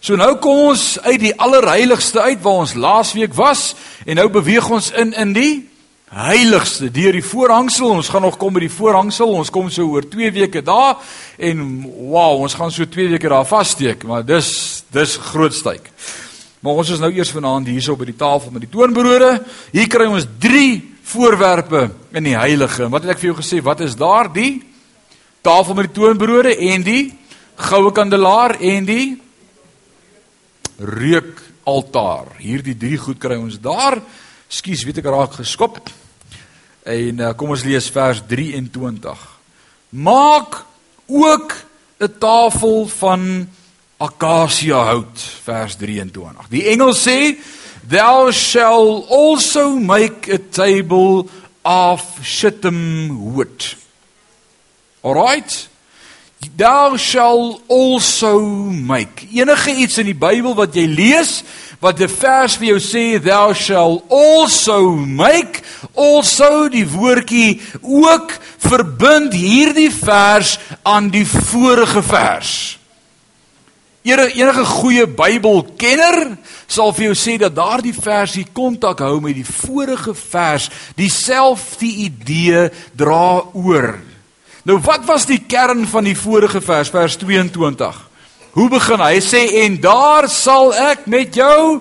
[0.00, 3.72] So nou kom ons uit die allerheiligste uit waar ons laasweek was
[4.06, 5.54] en nou beweeg ons in in die
[6.08, 7.90] heiligste deur die voorhangsel.
[7.98, 9.34] Ons gaan nog kom by die voorhangsel.
[9.40, 11.02] Ons kom so oor 2 weke daar
[11.36, 15.90] en wow, ons gaan so 2 weke daar vassteek, maar dis dis groot styk.
[16.62, 19.34] Maar ons is nou eers vanaand hierso by die tafel met die toonbrode.
[19.74, 20.70] Hier kry ons 3
[21.08, 22.88] voorwerpe in die heilige.
[22.88, 23.62] Wat het ek vir jou gesê?
[23.64, 24.30] Wat is daar?
[24.32, 24.62] Die
[25.42, 27.02] tafel met die toonbrode en die
[27.68, 29.06] goue kandelaar en die
[30.78, 32.38] reukaltaar.
[32.42, 33.98] Hierdie drie goed kry ons daar.
[34.48, 35.80] Skus, weet ek raak geskop.
[36.88, 39.24] En uh, kom ons lees vers 23.
[39.90, 40.62] Maak
[41.06, 41.54] ook
[41.98, 43.48] 'n tafel van
[43.98, 46.48] akasia hout vers 23.
[46.48, 47.36] Die engel sê
[47.88, 51.26] thou shall also make a table
[51.64, 53.76] of shittim wood.
[55.02, 55.68] Alright?
[56.38, 59.26] Thou shall also make.
[59.32, 61.42] Enige iets in die Bybel wat jy lees
[61.82, 65.62] wat 'n vers vir jou sê thou shall also make,
[65.94, 72.78] also die woordjie ook verbind hierdie vers aan die vorige vers.
[74.02, 80.14] Enige goeie Bybelkenner sal vir jou sê dat daardie versie kontak hou met die vorige
[80.14, 84.07] vers, dieselfde idee dra oor.
[84.68, 88.08] Nou wat was die kern van die vorige vers vers 22?
[88.52, 89.14] Hoe begin hy?
[89.16, 91.80] Hy sê en daar sal ek met jou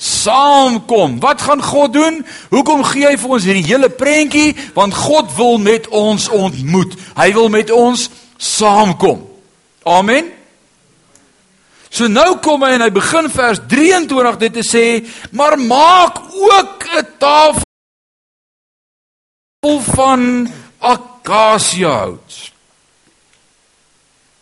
[0.00, 1.18] saamkom.
[1.20, 2.22] Wat gaan God doen?
[2.50, 4.56] Hoekom gee hy vir ons hierdie hele prentjie?
[4.72, 6.96] Want God wil met ons ontmoet.
[7.18, 8.08] Hy wil met ons
[8.40, 9.20] saamkom.
[9.84, 10.32] Amen.
[11.92, 14.86] So nou kom hy en hy begin vers 23 dit te sê,
[15.36, 17.62] maar maak ook 'n tafel
[19.92, 20.48] van
[21.22, 22.50] akasiëhout.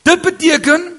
[0.03, 0.97] Dit beteken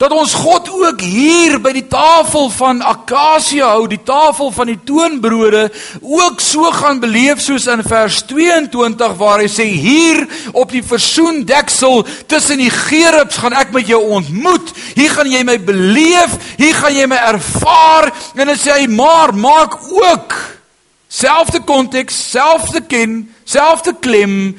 [0.00, 4.78] dat ons God ook hier by die tafel van akasie hou, die tafel van die
[4.88, 5.66] toonbrode,
[6.00, 10.22] ook so gaan beleef soos in vers 22 waar hy sê hier
[10.56, 14.72] op die versoendeksel tussen die gerubs gaan ek met jou ontmoet.
[14.96, 18.08] Hier gaan jy my beleef, hier gaan jy my ervaar
[18.40, 20.38] en dan sê hy maar maak ook
[21.10, 24.58] selfde konteks, selfde ken, selfde klem,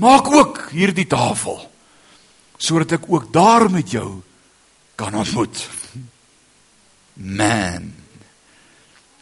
[0.00, 1.66] maak ook hierdie tafel
[2.60, 4.20] sodat ek ook daar met jou
[5.00, 5.62] kan ontmoet.
[7.16, 7.86] Man.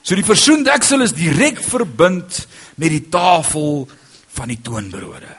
[0.03, 2.41] So die versoendeksel is direk verbind
[2.83, 3.87] met die tafel
[4.35, 5.31] van die toonbrode.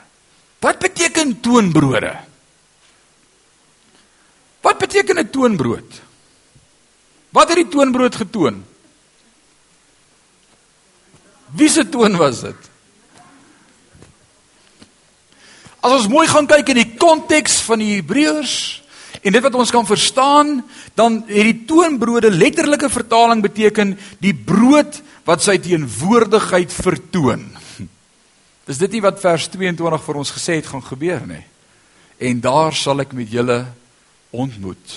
[0.64, 2.14] Wat beteken toonbrode?
[4.64, 6.00] Wat beteken 'n toonbrood?
[7.30, 8.64] Wat het die toonbrood getoon?
[11.52, 12.69] Wie se toon was dit?
[15.80, 18.80] As ons mooi gaan kyk in die konteks van die Hebreërs,
[19.20, 20.60] En dit wat ons kan verstaan,
[20.96, 27.44] dan het die toonbrode letterlike vertaling beteken die brood wat sy teenwoordigheid vertoon.
[28.68, 31.42] Dis dit nie wat vers 22 vir ons gesê het gaan gebeur nie.
[32.20, 33.64] En daar sal ek met julle
[34.32, 34.96] ontmoet.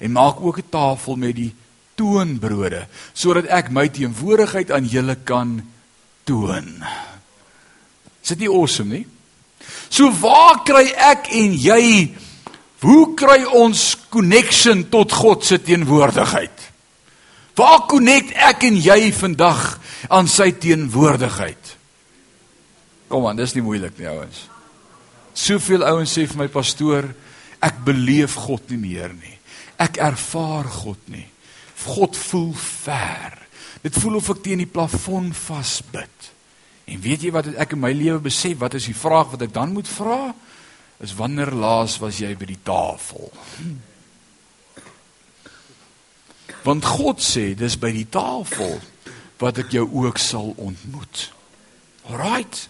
[0.00, 1.54] En maak ook 'n tafel met die
[1.94, 5.60] toonbrode sodat ek my teenwoordigheid aan julle kan
[6.24, 6.84] toon.
[8.22, 9.06] Is dit nie awesome nie?
[9.90, 11.84] So waar kry ek en jy
[12.80, 16.68] Hoe kry ons connection tot God se teenwoordigheid?
[17.60, 19.74] Waar connect ek en jy vandag
[20.08, 21.74] aan sy teenwoordigheid?
[23.10, 24.46] Kom aan, dis nie moeilik nie, ouens.
[25.36, 27.10] Soveel ouens sê vir my pastoor,
[27.60, 29.36] ek beleef God nie meer nie.
[29.80, 31.26] Ek ervaar God nie.
[31.84, 33.36] God voel ver.
[33.84, 36.32] Dit voel of ek teen die plafon vasbid.
[36.90, 39.52] En weet jy wat ek in my lewe besef, wat is die vraag wat ek
[39.54, 40.32] dan moet vra?
[41.00, 43.30] is wanneer laas was jy by die tafel?
[46.66, 48.76] Want God sê dis by die tafel
[49.40, 51.30] wat ek jou ook sal ontmoet.
[52.10, 52.66] Alraight.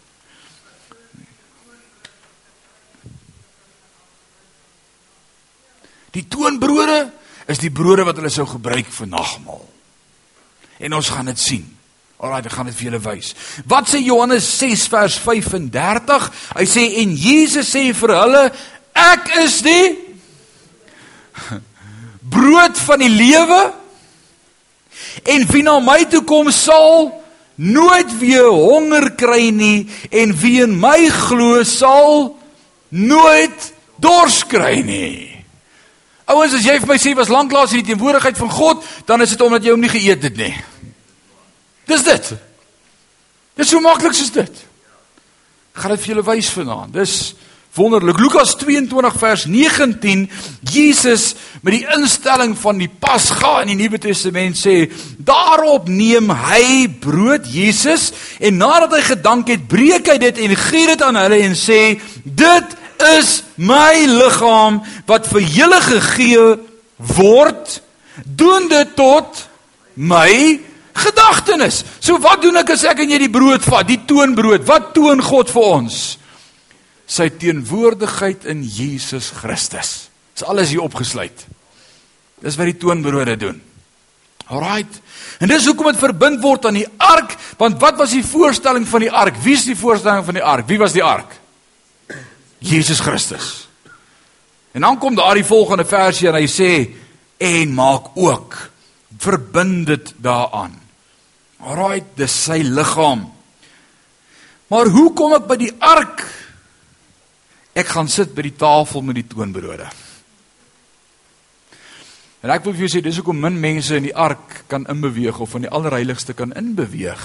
[6.15, 7.01] Die toonbrode
[7.51, 9.67] is die brode wat hulle sou gebruik vir nagmaal.
[10.79, 11.67] En ons gaan dit sien.
[12.21, 13.31] Alraai, ek gaan dit vir julle wys.
[13.65, 16.27] Wat sê Johannes 6 vers 35?
[16.53, 18.43] Hy sê en Jesus sê vir hulle,
[18.93, 19.87] ek is die
[22.35, 23.61] brood van die lewe.
[25.33, 27.09] En wie na my toe kom sal
[27.61, 29.85] nooit weer honger kry nie
[30.17, 32.37] en wie in my glo sal
[32.89, 35.29] nooit dors kry nie.
[36.31, 39.33] Ouens, as jy vir my sê was lanklaas in die teenwoordigheid van God, dan is
[39.33, 40.53] dit omdat jy hom nie geëet het nie.
[41.91, 42.33] Dis dit.
[43.59, 44.67] Dis so maklik soos dit.
[45.75, 46.95] Ek gaan dit vir julle wys vanaand.
[46.95, 47.15] Dis
[47.75, 48.19] wonderlik.
[48.19, 50.25] Lukas 22 vers 19.
[50.71, 54.85] Jesus met die instelling van die Pasga in die Nuwe Testament sê,
[55.19, 58.11] daarop neem hy brood Jesus
[58.43, 61.83] en nadat hy gedank het, breek hy dit en gee dit aan hulle en sê,
[62.25, 62.79] dit
[63.17, 66.49] is my liggaam wat vir julle gegee
[67.17, 67.79] word.
[68.25, 69.47] Doen dit tot
[69.95, 70.61] my
[71.01, 71.83] gedagtenis.
[72.01, 74.67] So wat doen ek as ek en jy die brood vat, die toonbrood?
[74.69, 76.01] Wat toon God vir ons?
[77.11, 80.11] Sy teenwoordigheid in Jesus Christus.
[80.35, 81.47] Dis alles hier opgesluit.
[82.41, 83.59] Dis wat die toonbrode doen.
[84.51, 85.01] Alraight.
[85.41, 89.05] En dis hoekom dit verbind word aan die ark, want wat was die voorstelling van
[89.05, 89.37] die ark?
[89.45, 90.67] Wie is die voorstelling van die ark?
[90.69, 91.37] Wie was die ark?
[92.59, 93.69] Jesus Christus.
[94.73, 96.73] En dan kom daar die volgende versie en hy sê
[97.41, 98.57] en maak ook
[99.21, 100.80] verbind dit daaraan.
[101.61, 103.27] Alraai, dis sy liggaam.
[104.71, 106.23] Maar hoe kom ek by die ark?
[107.77, 109.89] Ek gaan sit by die tafel met die toonbrode.
[112.41, 115.43] En ek wil vir julle sê dis hoekom min mense in die ark kan inbeweeg
[115.43, 117.21] of van die allerheiligste kan inbeweeg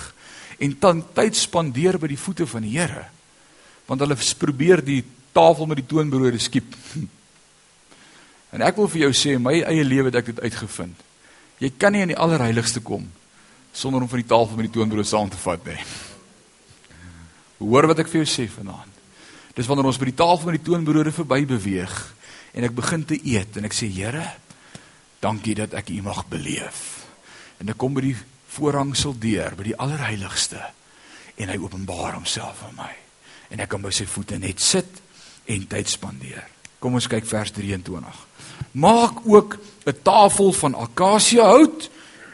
[0.64, 3.06] en dan tyd spandeer by die voete van die Here.
[3.88, 5.02] Want hulle probeer die
[5.36, 6.76] tafel met die toonbrode skiep.
[8.56, 10.96] En ek wil vir jou sê my eie lewe het ek dit uitgevind.
[11.60, 13.04] Jy kan nie in die allerheiligste kom
[13.76, 15.80] sonder om van die tafel met die toonbrood saam te vat nie.
[17.60, 18.92] Hoor wat ek vir jou sê vanaand.
[19.56, 21.96] Dis wanneer ons by die tafel met die toonbrode verby beweeg
[22.56, 24.24] en ek begin te eet en ek sê Here,
[25.24, 27.06] dankie dat ek U mag beleef.
[27.60, 28.18] En ek kom by die
[28.56, 30.62] voorhangsel deur, by die allerheiligste
[31.36, 32.94] en hy openbaar homself aan my
[33.54, 35.02] en ek kan by sy voete net sit
[35.52, 36.48] en tyd spandeer.
[36.82, 38.24] Kom ons kyk vers 23.
[38.82, 41.90] Maak ook 'n tafel van akasia hout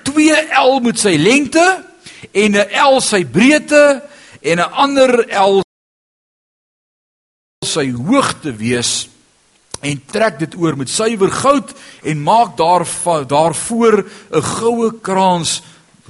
[0.10, 1.66] 2L moet sy lengte
[2.32, 4.02] en 'n L sy breedte
[4.42, 5.62] en 'n ander L
[7.66, 9.10] sy hoogte wees
[9.82, 11.74] en trek dit oor met suiwer goud
[12.04, 12.86] en maak daar
[13.28, 15.62] daarvoor 'n goue krans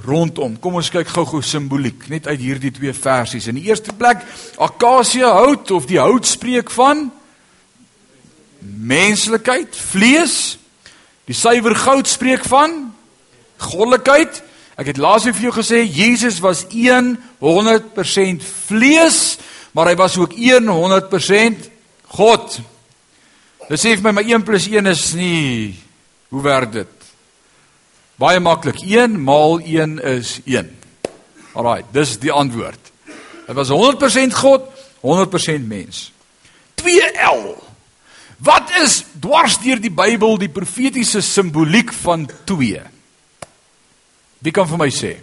[0.05, 0.59] rondom.
[0.59, 3.47] Kom ons kyk gou-gou simboliek net uit hierdie twee versies.
[3.47, 4.23] In die eerste plek
[4.57, 7.11] akasia hout of die hout spreek van
[8.59, 10.57] menslikheid, vlees.
[11.25, 12.90] Die suiwer goud spreek van
[13.61, 14.41] goddelikheid.
[14.79, 16.65] Ek het laas vir jou gesê Jesus was
[17.41, 19.37] 100% vlees,
[19.75, 20.33] maar hy was ook
[20.71, 21.69] 100%
[22.17, 22.59] God.
[23.69, 25.75] Dit sê vir my my 1 + 1 is nie
[26.31, 26.87] hoe werk dit?
[28.19, 28.81] Baie maklik.
[28.83, 30.69] 1 maal 1 is 1.
[31.55, 32.91] Alraai, dis die antwoord.
[33.47, 34.67] Hy was 100% God,
[35.01, 36.11] 100% mens.
[36.79, 37.55] 2L.
[38.41, 42.81] Wat is dwars deur die Bybel die profetiese simboliek van 2?
[44.41, 45.15] Wie kan vir my sê?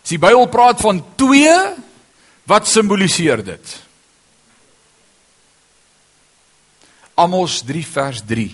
[0.00, 1.56] As die Bybel praat van 2,
[2.48, 3.74] wat simboliseer dit?
[7.16, 8.46] Amos 3 vers 3.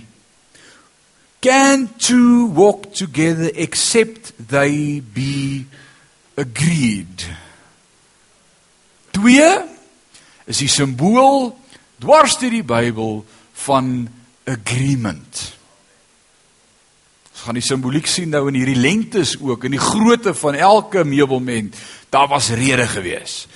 [1.43, 5.67] Can two walk together except they be
[6.37, 7.27] agreed?
[9.11, 9.51] Twee
[10.47, 11.51] is die simbool
[11.99, 13.25] dwars deur die Bybel
[13.67, 14.07] van
[14.47, 15.43] agreement.
[17.43, 21.75] Gaan die simboliek sien nou in hierdie lengtes ook in die grootte van elke meubelment.
[22.15, 23.49] Daar was rede geweest.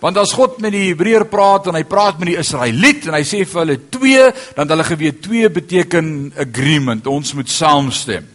[0.00, 3.24] Want as God met die Hebreër praat en hy praat met die Israeliet en hy
[3.26, 7.06] sê vir hulle twee, dan hulle geweet twee beteken agreement.
[7.10, 8.28] Ons moet saamstem.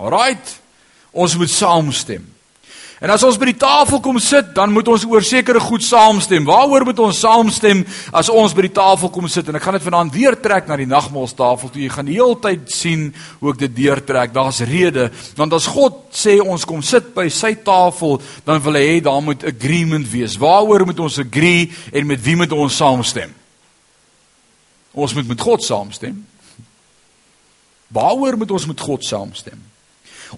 [0.00, 0.56] Alraight.
[1.12, 2.24] Ons moet saamstem.
[2.96, 6.46] En as ons by die tafel kom sit, dan moet ons oor sekere goed saamstem.
[6.48, 7.82] Waaroor moet ons saamstem
[8.16, 9.50] as ons by die tafel kom sit?
[9.50, 11.82] En ek gaan dit vanaand weer trek na die nagmaaltafel toe.
[11.82, 13.10] Jy gaan die hele tyd sien
[13.42, 14.32] hoe ek dit deurtrek.
[14.32, 18.16] Daar's rede, want as God sê ons kom sit by sy tafel,
[18.48, 20.40] dan wil hy hê daar moet agreement wees.
[20.40, 23.34] Waaroor moet ons agree en met wie moet ons saamstem?
[24.96, 26.16] Ons moet met God saamstem.
[27.92, 29.60] Waaroor moet ons met God saamstem?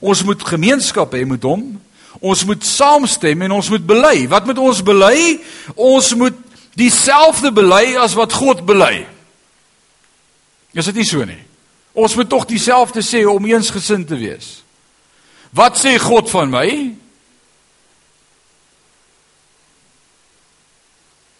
[0.02, 1.78] Ons moet gemeenskap hê met hom.
[2.20, 4.26] Ons moet saamstem en ons moet bely.
[4.30, 5.38] Wat moet ons bely?
[5.76, 6.36] Ons moet
[6.78, 9.06] dieselfde bely as wat God bely.
[10.72, 11.40] Is dit nie so nie?
[11.98, 14.58] Ons moet tog dieselfde sê om eensgesind te wees.
[15.54, 16.68] Wat sê God van my?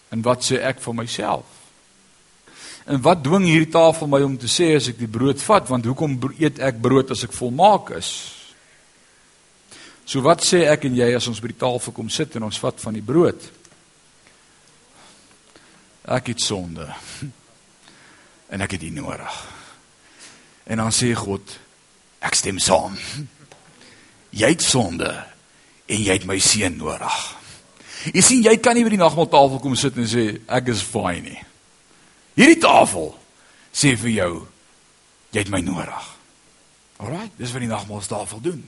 [0.09, 1.45] En wat sê ek van myself?
[2.89, 5.85] En wat dwing hierdie tafel my om te sê as ek die brood vat, want
[5.85, 8.38] hoekom eet ek brood as ek volmaak is?
[10.09, 12.57] So wat sê ek en jy as ons by die tafel kom sit en ons
[12.63, 13.43] vat van die brood?
[16.09, 16.87] Ek het sonde.
[18.49, 19.33] En ek het dit nodig.
[20.73, 21.51] En dan sê God,
[22.25, 22.95] ek stem saam.
[24.41, 25.11] Jy het sonde
[25.85, 27.19] en jy het my seun nodig.
[28.09, 31.21] Jy sien jy kan nie by die nagmaaltafel kom sit en sê ek is fine
[31.27, 31.37] nie.
[32.41, 33.11] Hierdie tafel
[33.69, 34.31] sê vir jou
[35.29, 36.09] jy het my nodig.
[36.97, 38.65] Alraai, dis wat die nagmaaltafel doen.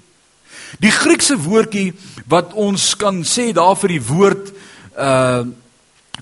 [0.81, 1.91] Die Griekse woordjie
[2.31, 4.53] wat ons kan sê daar vir die woord
[4.97, 5.43] uh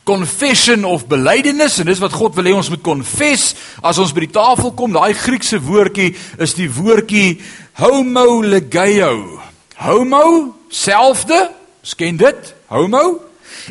[0.06, 3.52] confession of belydenis en dis wat God wil hê ons moet confess
[3.86, 7.36] as ons by die tafel kom daai Griekse woordjie is die woordjie
[7.78, 9.12] homologeo.
[9.84, 10.24] Homo
[10.74, 11.38] selfde
[11.86, 13.20] sken dit homo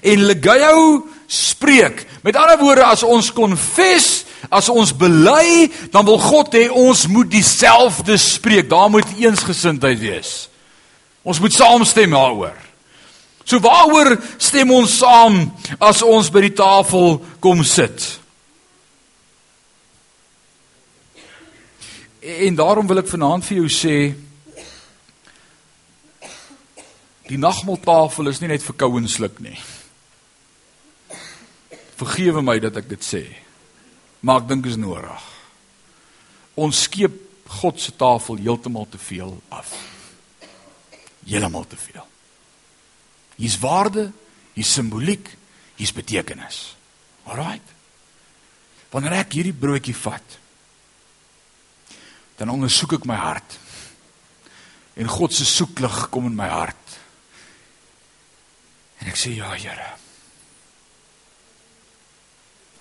[0.02, 2.04] en legeo spreek.
[2.22, 7.30] Met ander woorde as ons confess as ons bely dan wil God hê ons moet
[7.30, 10.48] dieselfde spreek daar moet eensgesindheid wees
[11.28, 12.56] Ons moet saamstem daaroor.
[13.44, 15.40] So waaroor stem ons saam
[15.80, 18.04] as ons by die tafel kom sit?
[22.20, 23.96] En daarom wil ek vanaand vir jou sê
[27.28, 29.56] die nagmaaltafel is nie net vir kouensluk nie.
[32.00, 33.22] Vergewe my dat ek dit sê.
[34.20, 35.28] Maar ek dink is nodig.
[36.58, 37.24] Ons skeep
[37.60, 39.72] God se tafel heeltemal te veel af
[41.28, 42.06] heeltemal te veel.
[43.36, 44.10] Hier's waarde,
[44.56, 45.28] hier's simboliek,
[45.76, 46.76] hier's betekenis.
[47.28, 47.74] Alraight.
[48.92, 50.38] Wanneer ek hierdie broodjie vat,
[52.38, 53.58] dan ondersoek ek my hart.
[54.98, 56.94] En God se soeklig kom in my hart.
[59.02, 59.92] En ek sê ja, Here.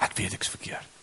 [0.02, 0.97] Ek weet ek's verkeerd.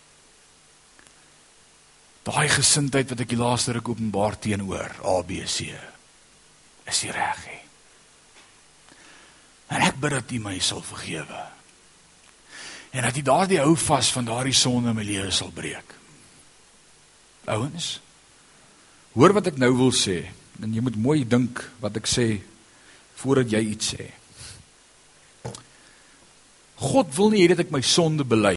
[2.24, 5.68] Daai gesindheid wat ek die laaste ruk openbaar teenoor ABC
[6.88, 7.60] is nie reg nie.
[9.76, 11.42] En ek bid dat U my sal vergewe.
[12.96, 15.94] En dat U daardie hou vas van daardie sonde in my lewe sal breek.
[17.52, 17.98] Ouens,
[19.12, 20.22] hoor wat ek nou wil sê
[20.62, 22.28] en jy moet mooi dink wat ek sê
[23.20, 24.08] voordat jy iets sê.
[26.80, 28.54] God wil nie hê dat ek my sonde bely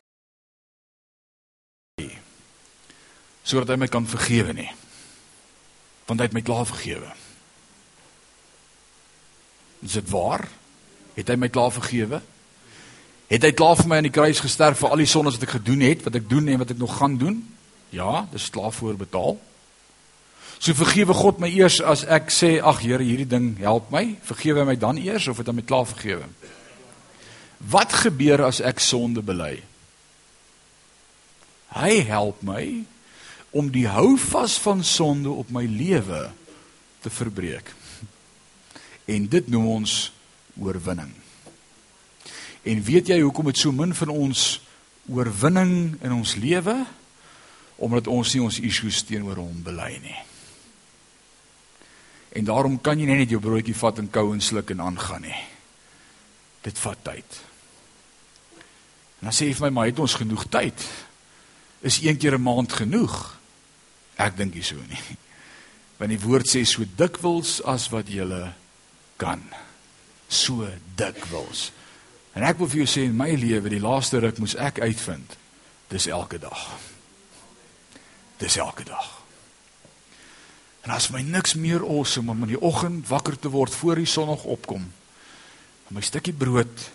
[3.47, 4.69] sodat hy my kan vergewe nie.
[6.07, 7.09] Want hy het my klaar vergewe.
[9.85, 10.43] Is dit waar?
[11.15, 12.21] Het hy my klaar vergewe?
[13.31, 15.57] Het hy klaar vir my aan die kruis gesterf vir al die sondes wat ek
[15.59, 17.41] gedoen het, wat ek doen en wat ek nog gaan doen?
[17.95, 19.37] Ja, dis klaar voor betaal.
[20.57, 24.65] So vergewe God my eers as ek sê ag Here hierdie ding help my, vergewe
[24.65, 26.27] my dan eers of het hy my klaar vergewe?
[27.57, 29.59] Wat gebeur as ek sonde bely?
[31.77, 32.63] Hy help my
[33.57, 36.27] om die houvas van sonde op my lewe
[37.01, 37.71] te verbreek.
[39.09, 39.95] En dit noem ons
[40.61, 41.13] oorwinning.
[42.67, 44.45] En weet jy hoekom dit so min van ons
[45.09, 46.75] oorwinning in ons lewe?
[47.81, 50.17] Omdat ons nie ons issues teenoor hom bely nie.
[52.37, 55.39] En daarom kan jy net jou broodjie vat en kou en sluk en aangaan nie.
[56.65, 57.39] Dit vat tyd.
[59.17, 60.85] En dan sê jy vir my, maar het ons genoeg tyd?
[61.81, 63.36] Is een keer 'n maand genoeg?
[64.17, 65.01] Ek dink nie so nie.
[65.97, 68.25] Want die woord sê so dikwels as wat jy
[69.17, 69.41] kan.
[70.29, 71.71] So dikwels.
[72.37, 75.37] En ek wil vir jou sê in my lewe, die laaste ruk moes ek uitvind,
[75.89, 76.67] dis elke dag.
[78.37, 79.07] Dis elke dag.
[80.85, 84.07] En as my niks meer awesome om in die oggend wakker te word voor die
[84.07, 84.85] son nog opkom.
[85.89, 86.85] Om my stukkie brood,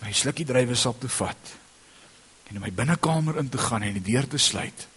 [0.00, 1.56] my slukkie druiwesap te vat
[2.50, 4.88] en in my binnekamer in te gaan en die deur te sluit.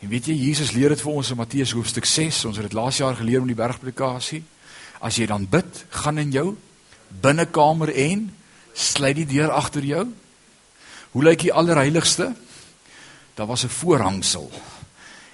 [0.00, 2.44] En weet jy Jesus leer dit vir ons in Matteus hoofstuk 6.
[2.48, 4.40] Ons het dit laas jaar geleer om die bergpredikasie.
[5.04, 6.46] As jy dan bid, gaan in jou
[7.20, 8.28] binnekamer en
[8.72, 10.06] sluit die deur agter jou.
[11.12, 12.30] Hoe lyk die allerheiligste?
[13.34, 14.50] Daar was 'n voorhangsel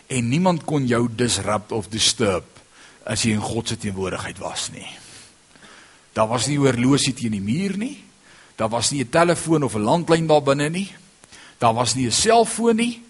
[0.07, 2.45] en niemand kon jou disrupt of disturb
[3.05, 4.87] as jy in God se teenwoordigheid was nie.
[6.13, 8.05] Daar was nie oorlosie teen die muur nie.
[8.57, 10.95] Daar was nie 'n telefoon of 'n landlyn daar binne nie.
[11.59, 13.06] Daar was nie 'n selfoon nie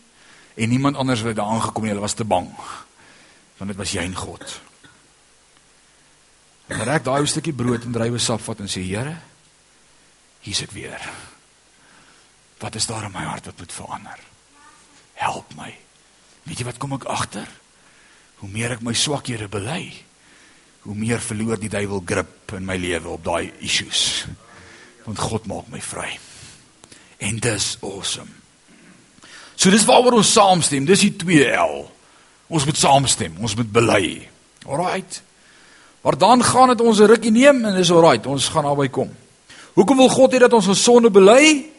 [0.56, 1.92] en niemand anders het daar aangekom nie.
[1.92, 2.48] Hulle was te bang.
[3.56, 4.44] Want dit was jy en God.
[6.66, 9.14] En reg daai ou stukkie brood en drywe sap vat en sê Here,
[10.42, 11.02] hier's ek weer.
[12.58, 14.24] Wat is daar in my hart wat moet verander?
[15.20, 15.70] Help my.
[16.46, 17.48] Weet jy wat kom ek agter?
[18.40, 19.92] Hoe meer ek my swakhede bely,
[20.86, 24.26] hoe meer verloor die duiwel grip in my lewe op daai issues.
[25.06, 26.10] Want God maak my vry.
[27.22, 28.45] En dis awesome.
[29.56, 30.84] So dis waaroor ons saamstem.
[30.84, 31.86] Dis die 2L.
[32.46, 33.36] Ons moet saamstem.
[33.40, 34.28] Ons moet bely.
[34.66, 35.22] Alraight.
[36.04, 38.26] Maar dan gaan dit ons 'n rukkie neem en dis alraight.
[38.26, 39.10] Ons gaan naby kom.
[39.74, 41.76] Hoekom wil God hê dat ons ons sonde bely?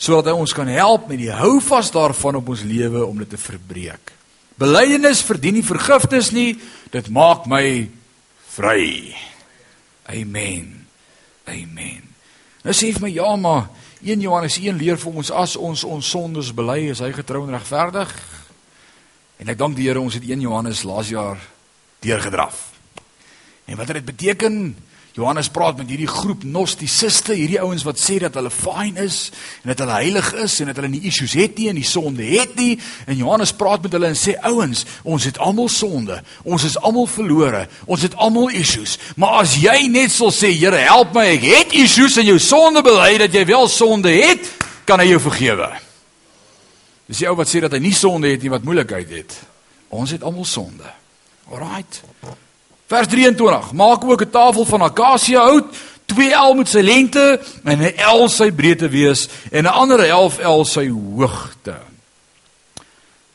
[0.00, 3.40] sodat hy ons kan help met die houvas daarvan op ons lewe om dit te
[3.40, 4.14] verbreek.
[4.60, 6.54] Belydenis verdien nie vergifnis nie,
[6.92, 7.84] dit maak my
[8.56, 9.12] vry.
[10.08, 10.72] Amen.
[11.48, 12.00] Amen.
[12.64, 13.68] Nou sê vir my ja, maar
[14.00, 17.52] 1 Johannes 1 leer vir ons as ons ons sondes bely, is hy getrou en
[17.52, 18.12] regverdig.
[19.40, 21.40] En ek dank die Here ons het 1 Johannes laas jaar
[22.00, 22.70] deurgedraf.
[23.68, 24.72] En wat dit beteken,
[25.20, 29.18] Johannes praat met hierdie groep gnostisiste, hierdie ouens wat sê dat hulle fyn is
[29.60, 32.24] en dat hulle heilig is en dat hulle nie issues het nie en die sonde
[32.24, 32.78] het nie.
[33.04, 36.16] En Johannes praat met hulle en sê ouens, ons het almal sonde.
[36.48, 37.66] Ons is almal verlore.
[37.84, 38.96] Ons het almal issues.
[39.20, 42.80] Maar as jy net sal sê, Here, help my, ek het issues en jou sonde
[42.86, 44.48] bely dat jy wel sonde het,
[44.88, 45.68] kan hy jou vergewe.
[47.10, 49.36] Dis die ou wat sê dat hy nie sonde het nie, wat moeilikheid het.
[49.92, 50.88] Ons het almal sonde.
[51.50, 52.00] Alraight.
[52.90, 55.76] Vers 23: Maak ook 'n tafel van akasia hout,
[56.06, 60.88] 2L moet sy lengte en 'n L sy breedte wees en 'n ander 11L sy
[60.88, 61.78] hoogte.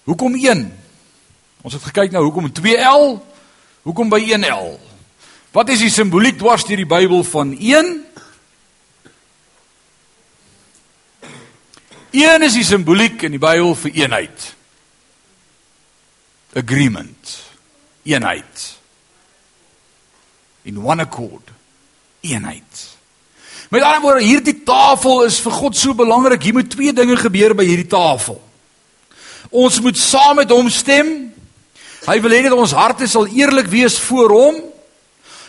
[0.03, 0.79] Hoekom 1?
[1.61, 3.23] Ons het gekyk nou hoekom 2L?
[3.81, 4.79] Hoekom by 1L?
[5.51, 8.05] Wat is die simboliek dwars deur die Bybel van 1?
[12.11, 14.55] Een is die simboliek in die Bybel vir eenheid.
[16.53, 17.43] Agreement.
[18.03, 18.74] Eenheid
[20.65, 21.53] in one accord
[22.25, 22.83] eenheid.
[23.69, 26.43] Met ander woorde, hierdie tafel is vir God so belangrik.
[26.43, 28.37] Hier moet twee dinge gebeur by hierdie tafel.
[29.49, 31.11] Ons moet saam met hom stem.
[32.05, 34.61] Hy wil hê dat ons harte sal eerlik wees voor hom.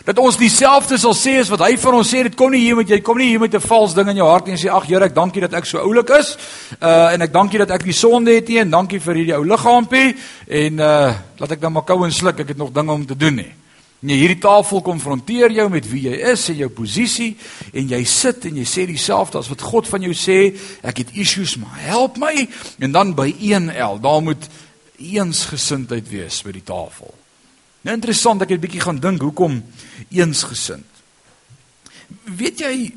[0.07, 2.77] Dat ons dieselfde sal sê as wat hy vir ons sê, dit kom nie hier
[2.79, 4.87] met jy kom nie hier met 'n vals ding in jou hart en sê ag
[4.87, 6.37] Here, ek dankie dat ek so oulik is.
[6.81, 9.43] Uh en ek dankie dat ek die sonde het nie en dankie vir hierdie ou
[9.43, 10.15] liggaampie
[10.47, 13.17] en uh laat ek dan maar kou en sluk, ek het nog dinge om te
[13.17, 13.53] doen nie.
[13.99, 17.31] Nee, hierdie tafel konfronteer jou met wie jy is en jou posisie
[17.73, 20.51] en jy sit en jy sê dieselfde as wat God van jou sê,
[20.85, 22.45] ek het issues, maar help my
[22.77, 24.45] en dan by 1L, daar moet
[25.01, 27.09] eensgesindheid wees by die tafel.
[27.81, 29.63] Nou interessant, ek het 'n bietjie gaan dink hoekom
[30.09, 30.85] eensgesind.
[32.25, 32.93] Weet jy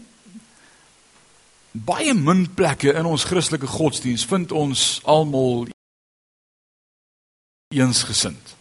[1.72, 5.68] baie min plekke in ons Christelike godsdiens vind ons almal
[7.70, 8.56] eensgesind.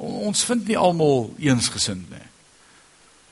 [0.00, 2.26] Ons vind nie almal eensgesind nie.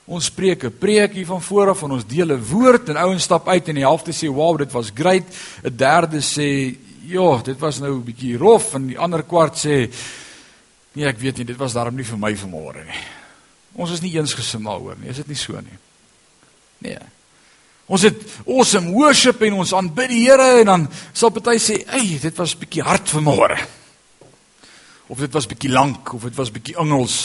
[0.09, 3.47] Ons spreek 'n preekie van voor af en ons deel 'n woord en ouens stap
[3.47, 5.25] uit en die helfte sê wow, dit was great.
[5.63, 9.91] 'n Derde sê, "Ja, dit was nou 'n bietjie rof." En die ander kwart sê,
[10.93, 13.03] "Nee, ek weet nie, dit was daarom nie vir my vanmôre nie."
[13.73, 15.09] Ons is nie eensgesind daaroor nie.
[15.09, 15.77] Is dit nie so nie?
[16.77, 16.97] Nee.
[17.85, 22.19] Ons het awesome worship en ons aanbid die Here en dan sal party sê, "Ey,
[22.21, 23.78] dit was bietjie hard vanmôre."
[25.09, 27.17] Of dit was bietjie lank of dit was bietjie Engels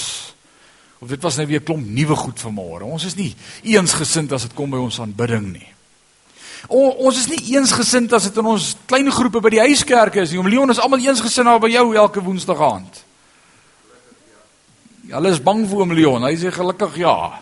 [1.05, 2.82] of dit was net weer 'n klomp nuwe goed vanmôre.
[2.82, 5.68] Ons is nie eensgesind as dit kom by ons aanbidding nie.
[6.68, 10.30] O, ons is nie eensgesind as dit in ons klein groepe by die huiskerk is
[10.30, 10.41] nie.
[10.41, 13.03] Om Leon is almal eensgesind daar by jou elke woensdag aand.
[15.11, 16.24] Hulle is bang vir oom Leon.
[16.24, 17.41] Hy sê gelukkig ja.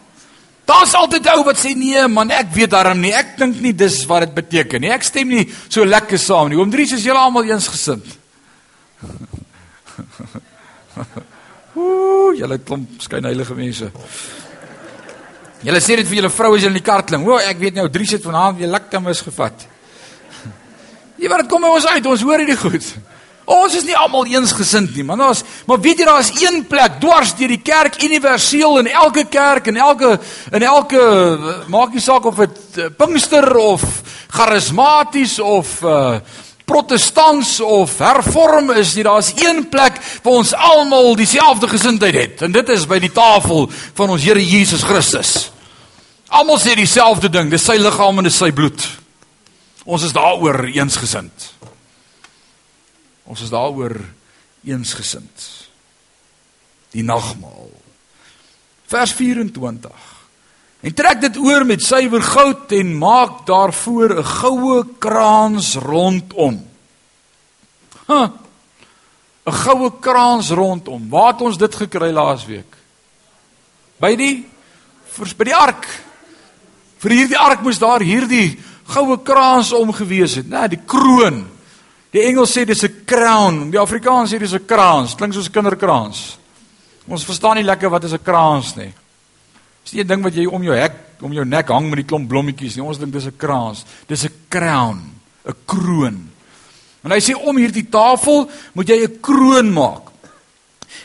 [0.66, 3.12] Daar's altyd ou wat sê nee man, ek weet daarom nie.
[3.14, 4.90] Ek dink nie dis wat dit beteken nie.
[4.90, 6.58] Ek stem nie so lekker saam nie.
[6.58, 8.18] Oom Dries is julle almal eensgesind.
[11.78, 13.90] Ooh, julle klomp skynheilige mense.
[15.62, 17.24] Julle sê dit vir julle vroue as julle in die kar klim.
[17.28, 19.66] O, ek weet nou Dries het vanaand weer lekker misgevat.
[21.22, 22.92] Jy wat kom by ons uit, ons hoor hierdie goed.
[23.52, 25.20] Ons is nie almal eensgesind nie, man.
[25.26, 29.24] Ons maar weet jy daar is een plek dwars deur die kerk universeel in elke
[29.26, 30.12] kerk en elke
[30.54, 31.02] in elke
[31.72, 33.82] maak nie saak of dit uh, Pinkster of
[34.30, 36.20] charismaties of uh
[36.72, 42.54] protestants of hervorm is nie, daar's een plek waar ons almal dieselfde gesindheid het en
[42.54, 43.66] dit is by die tafel
[43.98, 45.50] van ons Here Jesus Christus.
[46.32, 48.86] Almal sê dieselfde ding, dis sy liggaam en dis sy bloed.
[49.84, 51.50] Ons is daaroor eensgesind.
[53.28, 53.98] Ons is daaroor
[54.64, 55.44] eensgesind.
[56.94, 57.68] Die nagmaal.
[58.88, 60.11] Vers 24
[60.82, 66.66] En trek dit oor met suiwer goud en maak daarvoor 'n goue kraans rondom.
[68.08, 68.32] 'n
[69.46, 71.08] Goue kraans rondom.
[71.08, 72.76] Waar het ons dit gekry laasweek?
[73.96, 74.46] By die
[75.36, 75.86] by die ark.
[76.98, 81.46] Vir hierdie ark moes daar hierdie goue kraans om gewees het, né, die kroon.
[82.10, 85.52] Die Engels sê dis 'n crown, die Afrikaans sê dis 'n kraans, klink soos 'n
[85.52, 86.38] kinderkraans.
[87.08, 88.92] Ons verstaan nie lekker wat is 'n kraans nie.
[89.84, 92.06] Dis nie 'n ding wat jy om jou hek, om jou nek hang met die
[92.06, 92.84] klomp blommetjies nie.
[92.84, 93.84] Ons dink dis 'n kraans.
[94.06, 95.00] Dis 'n crown,
[95.46, 96.30] 'n kroon.
[97.04, 100.10] En hy sê om hierdie tafel moet jy 'n kroon maak.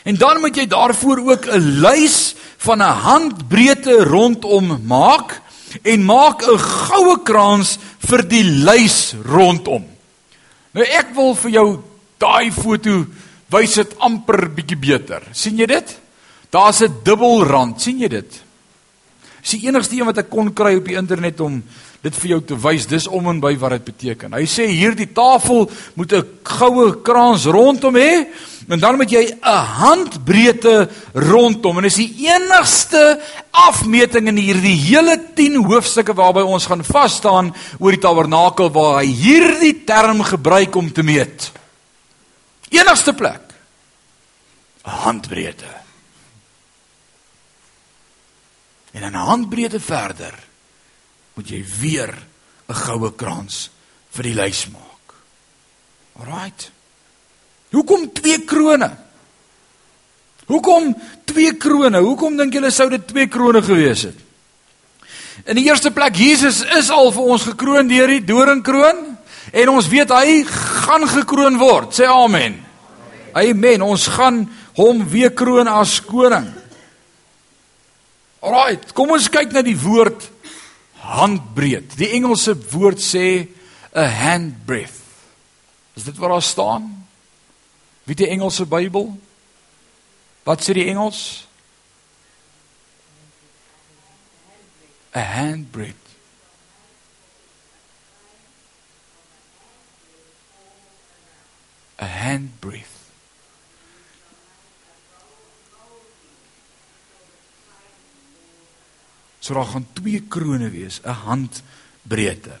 [0.04, 5.40] En dan moet jy daarvoor ook 'n lys van 'n handbreedte rondom maak
[5.82, 9.84] en maak 'n goue krans vir die lys rondom.
[10.72, 11.82] Nou ek wil vir jou
[12.18, 13.06] daai foto
[13.50, 15.22] wys dit amper bietjie beter.
[15.32, 15.98] sien jy dit?
[16.50, 18.42] Daar's 'n dubbelrand, sien jy dit?
[19.42, 21.62] Dis die enigste een wat ek kon kry op die internet om
[22.02, 22.86] dit vir jou te wys.
[22.86, 24.36] Dis om en by wat dit beteken.
[24.38, 28.26] Hy sê hierdie tafel moet 'n goue kraans rondom hê
[28.68, 33.20] en dan moet jy 'n handbreedte rondom en dis die enigste
[33.50, 39.02] afmeting in hierdie hele 10 hoofstukke waarby ons gaan vas staan oor die tabernakel waar
[39.02, 41.52] hy hierdie term gebruik om te meet.
[42.70, 43.42] Enigste plek.
[44.84, 45.87] 'n Handbreedte.
[48.92, 50.34] En in 'n handbreedte verder
[51.34, 52.14] moet jy weer
[52.68, 53.70] 'n goue krans
[54.10, 55.14] vir die lys maak.
[56.18, 56.70] Alraight.
[57.70, 58.90] Hoekom twee krone?
[60.46, 61.98] Hoekom twee krone?
[61.98, 64.16] Hoekom dink julle sou dit twee krone gewees het?
[65.46, 69.04] In die eerste plek Jesus is al vir ons gekroon deur die doringkroon
[69.52, 71.94] en ons weet hy gaan gekroon word.
[71.94, 72.58] Sê amen.
[73.32, 73.82] Amen.
[73.82, 74.42] Ons gaan
[74.74, 76.57] hom weer kroon as koning.
[78.40, 80.28] Alraight, kom ons kyk na die woord
[81.02, 81.96] handbreed.
[81.98, 83.48] Die Engelse woord sê
[83.94, 85.02] 'n handbreadth.
[85.94, 87.06] Is dit wat daar staan?
[88.04, 89.18] Wie die Engelse Bybel?
[90.44, 91.46] Wat sê die Engels?
[95.12, 96.08] 'n handbreadth.
[102.00, 102.97] A handbreadth.
[109.48, 112.58] So daar gaan twee krone wees, 'n handbreedte.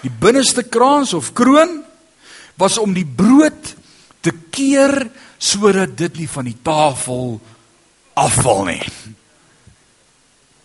[0.00, 1.84] Die binneste kraans of kroon
[2.54, 3.74] was om die brood
[4.20, 7.40] te keer sodat dit nie van die tafel
[8.12, 8.82] afval nie.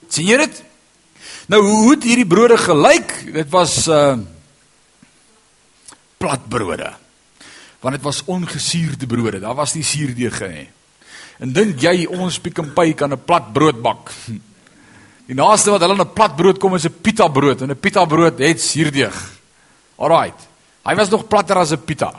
[0.08, 0.64] sien jy dit?
[1.48, 3.34] Nou hoe het hierdie brode gelyk?
[3.34, 4.18] Dit was uh
[6.18, 6.94] platbrode.
[7.80, 9.40] Want dit was ongesuurde brode.
[9.40, 10.70] Daar was nie suurdeeg nie.
[11.40, 14.12] En dink jy ons Pick n Pay kan 'n plat brood bak?
[15.26, 18.06] Die naaste wat hulle 'n plat brood kom is 'n pita brood en 'n pita
[18.06, 19.16] brood het suurdeeg.
[19.98, 20.40] Alraait.
[20.84, 22.14] Hy was nog platter as 'n pita.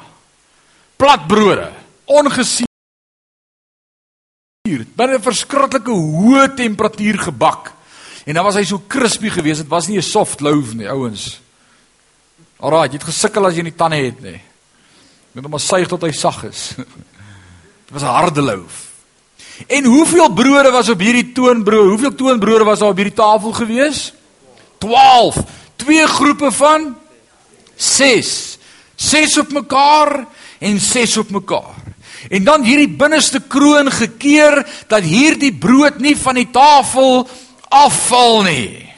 [0.97, 1.73] Plat brode,
[2.05, 2.69] ongesuurd.
[4.97, 7.73] By 'n verskriklike hoë temperatuur gebak.
[8.25, 9.61] En dan was hy so crispy geweest.
[9.61, 11.41] Dit was nie 'n soft loaf nie, ouens.
[12.57, 14.41] Alraait, jy het gesukkel as jy nie tande het nie.
[15.33, 16.75] Jy moet hom suig tot hy sag is.
[17.85, 18.94] Dit was 'n harde loaf.
[19.67, 21.89] En hoeveel brode was op hierdie toonbrood?
[21.89, 24.13] Hoeveel toonbrode was daar op hierdie tafel gewees?
[24.79, 25.37] 12.
[25.77, 26.97] Twee groepe van
[27.77, 28.59] 6.
[28.95, 30.27] 6 op mekaar
[30.59, 31.83] en 6 op mekaar.
[32.29, 37.29] En dan hierdie binneste kroon gekeer dat hierdie brood nie van die tafel
[37.69, 38.94] afval nie.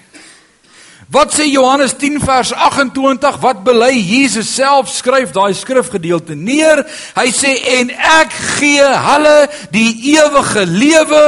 [1.07, 3.39] Wat sê Johannes 10 vers 28?
[3.39, 6.83] Wat bely Jesus self skryf daai skrifgedeelte neer?
[7.15, 9.37] Hy sê en ek gee hulle
[9.71, 11.23] die ewige lewe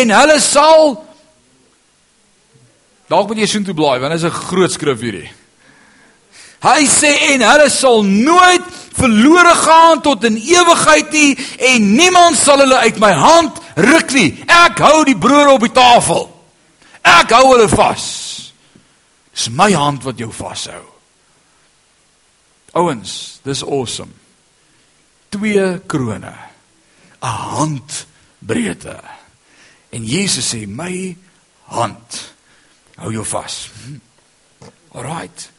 [0.00, 1.00] en hulle sal
[3.10, 5.30] Dalk moet jy sien toe blaai want dit is 'n groot skrif hierdie.
[6.62, 8.64] Hy sê en hulle sal nooit
[8.96, 14.30] verlore gaan tot in ewigheid nie en niemand sal hulle uit my hand ruk nie.
[14.48, 16.30] Ek hou die brode op die tafel.
[17.02, 18.23] Ek hou hulle vas.
[19.34, 20.82] Dis my hand wat jou vashou.
[22.74, 24.12] Ouens, dis awesome.
[25.28, 26.34] Twee krone.
[27.20, 29.00] 'n Handbreedte.
[29.90, 31.16] En Jesus sê my
[31.64, 32.34] hand
[32.96, 33.70] hou jou vas.
[33.84, 33.98] Hm.
[34.92, 35.50] Alrite.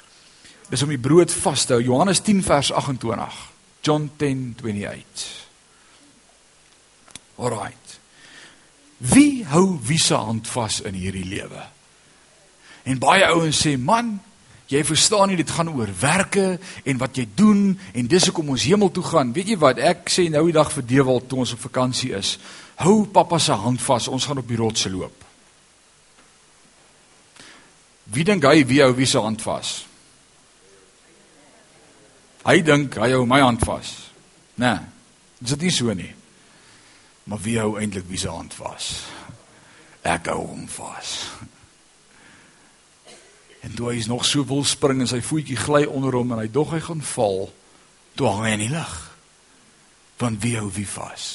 [0.70, 1.82] Dis om die brood vas te hou.
[1.84, 3.52] Johannes 10 vers 28.
[3.82, 5.48] John 10:28.
[7.36, 8.00] Alrite.
[8.98, 11.75] Wie hou wie se hand vas in hierdie lewe?
[12.86, 14.22] En baie ouens sê, "Man,
[14.70, 18.64] jy verstaan nie dit gaan oor werke en wat jy doen en dis hoekom ons
[18.64, 19.78] hemel toe gaan." Weet jy wat?
[19.78, 22.38] Ek sê nou die dag vir Dewald toe ons op vakansie is,
[22.76, 25.24] hou pappa se hand vas, ons gaan op die rotse loop.
[28.04, 29.86] Wie dink hy wie hou wie se hand vas?
[32.46, 34.12] Hy dink hy hou my hand vas.
[34.62, 34.78] Nee.
[35.42, 36.14] Dis dit nie so nie.
[37.26, 38.92] Maar wie hou eintlik wie se hand vas?
[40.06, 41.16] Ek hou hom vas.
[43.66, 46.50] En toe hy nog so wil spring en sy voetjie gly onder hom en hy
[46.54, 47.48] dog hy gaan val,
[48.14, 48.96] toe hang hy in die lug.
[50.22, 51.30] Want wie hou wie vas?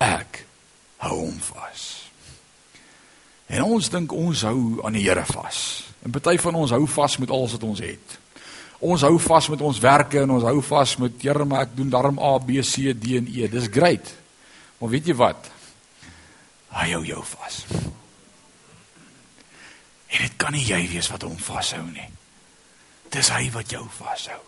[0.00, 0.44] Ek
[1.04, 1.84] hou hom vas.
[3.50, 5.60] En ons dink ons hou aan die Here vas.
[6.06, 8.16] En party van ons hou vas met alles wat ons het.
[8.80, 11.92] Ons hou vas met ons werke en ons hou vas met Here, maar ek doen
[11.92, 13.50] darm A, B, C, D en E.
[13.52, 14.14] Dis great.
[14.80, 15.50] Maar weet jy wat?
[16.72, 17.64] Hy hou jou vas.
[20.10, 22.08] En dit kan nie jy wees wat hom vashou nie.
[23.10, 24.40] Dis hy wat jou vashou.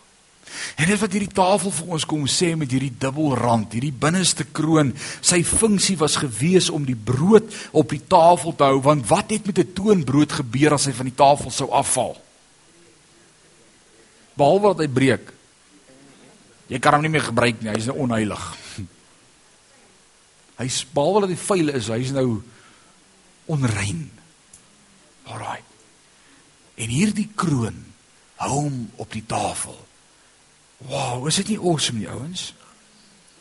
[0.77, 4.91] En dit wat hierdie tafel vir ons kom sê met hierdie dubbelrand, hierdie binneste kroon,
[5.23, 9.47] sy funksie was gewees om die brood op die tafel te hou, want wat het
[9.47, 12.17] met 'n toonbrood gebeur as hy van die tafel sou afval?
[14.35, 15.33] Behalwe dat hy breek.
[16.67, 18.43] Jy kan hom nie meer gebruik nie, hy's nou onheilig.
[20.57, 22.41] Hy's behalwe dat hy vuil is, hy's nou
[23.45, 24.11] onrein.
[25.29, 25.61] Alraai.
[26.75, 27.77] En hierdie kroon
[28.41, 29.75] hou hom op die tafel.
[30.89, 32.51] Wow, is dit nie awesome nie, ouens?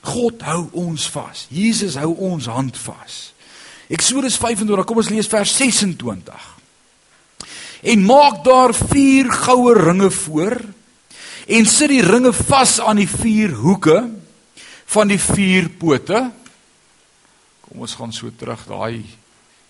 [0.06, 1.46] God hou ons vas.
[1.50, 3.20] Jesus hou ons hand vas.
[3.92, 6.48] Eksodus 25, kom ons lees vers 26.
[7.92, 10.60] En maak daar vier goue ringe voor
[11.50, 13.98] en sit die ringe vas aan die vier hoeke
[14.92, 16.20] van die vier pote.
[17.66, 19.02] Kom ons gaan so terug, daai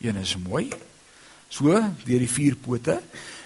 [0.02, 0.66] een is mooi
[1.52, 2.96] so deur die vier pote.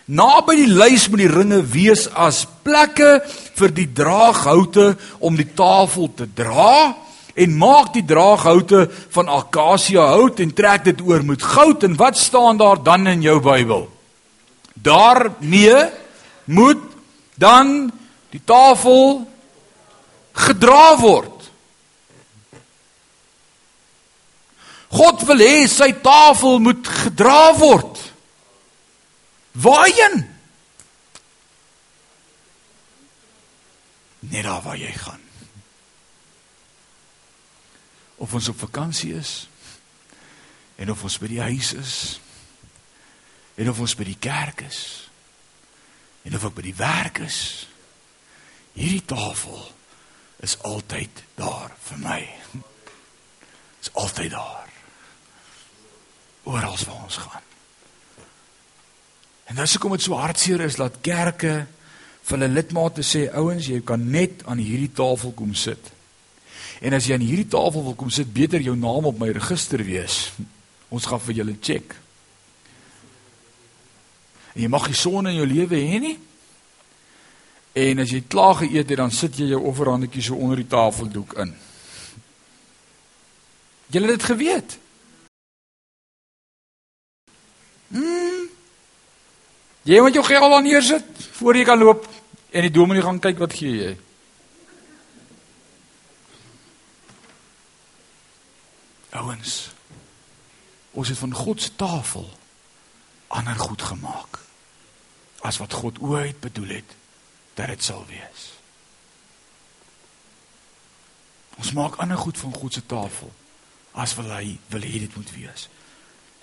[0.06, 3.18] Naby die lys moet die ringe wees as plekke
[3.58, 6.94] vir die draaghoute om die tafel te dra
[7.36, 8.86] en maak die draaghoute
[9.16, 13.26] van akasia hout en trek dit oor met goud en wat staan daar dan in
[13.26, 13.88] jou Bybel?
[14.74, 15.90] Daarmee
[16.46, 16.82] moet
[17.34, 17.90] dan
[18.30, 19.26] die tafel
[20.36, 21.34] gedra word.
[24.96, 27.95] God wil hê sy tafel moet gedra word.
[29.56, 30.34] Waarheen?
[34.18, 35.20] Net daar waar jy gaan.
[38.16, 39.48] Of ons op vakansie is
[40.76, 41.94] en of ons by die huis is
[43.56, 44.80] en of ons by die kerk is
[46.28, 47.40] en of ek by die werk is
[48.76, 49.62] hierdie tafel
[50.44, 52.20] is altyd daar vir my
[53.80, 54.72] is altyd daar
[56.44, 57.45] oral waar ons gaan
[59.46, 61.54] en dis hoekom dit so hartseer is dat kerke
[62.26, 65.92] vir hulle lidmate sê ouens jy kan net aan hierdie tafel kom sit
[66.82, 69.82] en as jy aan hierdie tafel wil kom sit beter jou naam op my register
[69.86, 70.32] wees
[70.88, 71.96] ons gaan vir julle check
[74.56, 76.16] En jy mag nie sonde in jou lewe hê nie.
[77.76, 81.34] En as jy klaar geëet het, dan sit jy jou offerhandjie so onder die tafeldoek
[81.44, 81.52] in.
[83.92, 84.78] Jy het dit geweet.
[87.92, 88.35] Mm.
[89.86, 91.06] Jy moet jou geld al neersit
[91.38, 92.08] voor jy kan loop
[92.50, 93.92] en die dominee gaan kyk wat gee jy.
[99.14, 99.54] Ouens.
[100.96, 102.26] Ons het van God se tafel
[103.30, 104.40] ander goed gemaak
[105.46, 106.96] as wat God ooit bedoel het
[107.54, 108.50] dat dit sal wees.
[111.56, 113.30] Ons maak ander goed van God se tafel
[113.94, 115.68] as wil hy wil hê dit moet wees.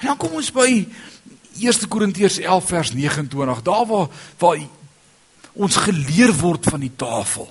[0.03, 0.67] En dan kom ons by
[1.63, 4.09] 1 Korintiërs 11 vers 29, daar waar
[4.41, 4.63] waar
[5.53, 7.47] ons geleer word van die tafel.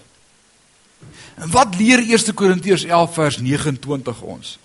[1.40, 4.58] En wat leer 1 Korintiërs 11 vers 29 ons?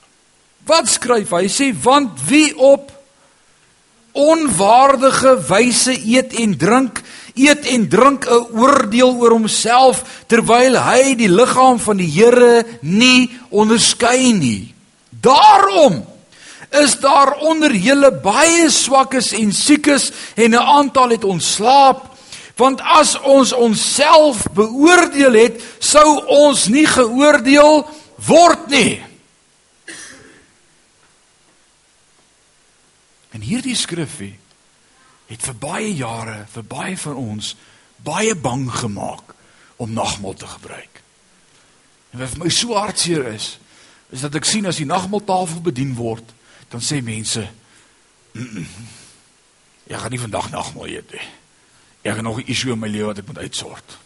[0.68, 1.46] Wat skryf hy?
[1.46, 2.92] Hy sê want wie op
[4.18, 7.00] onwaardige wyse eet en drink,
[7.40, 13.32] eet en drink 'n oordeel oor homself terwyl hy die liggaam van die Here nie
[13.50, 14.76] onderskei nie.
[15.10, 16.17] Daarom
[16.70, 22.16] is daar onder julle baie swakkes en siekes en 'n aantal het ontslaap
[22.58, 27.86] want as ons onsself beoordeel het sou ons nie geoordeel
[28.18, 29.08] word nie
[33.38, 34.34] En hierdie skrifgie
[35.28, 37.52] het vir baie jare vir baie van ons
[38.02, 39.36] baie bang gemaak
[39.78, 41.02] om nagmaal te gebruik.
[42.16, 43.58] En wat vir my so hartseer is,
[44.10, 46.26] is dat ek sien as die nagmaaltafel bedien word,
[46.70, 47.50] dan sê mense,
[49.88, 51.28] "Ek gaan nie vandag nagmaal eet nie.
[52.02, 53.98] Ek het nog 'n issue in my lewe wat ek moet uitsort."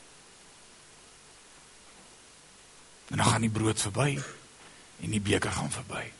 [3.10, 4.20] En dan gaan die brood verby
[5.02, 6.12] en die beker gaan verby.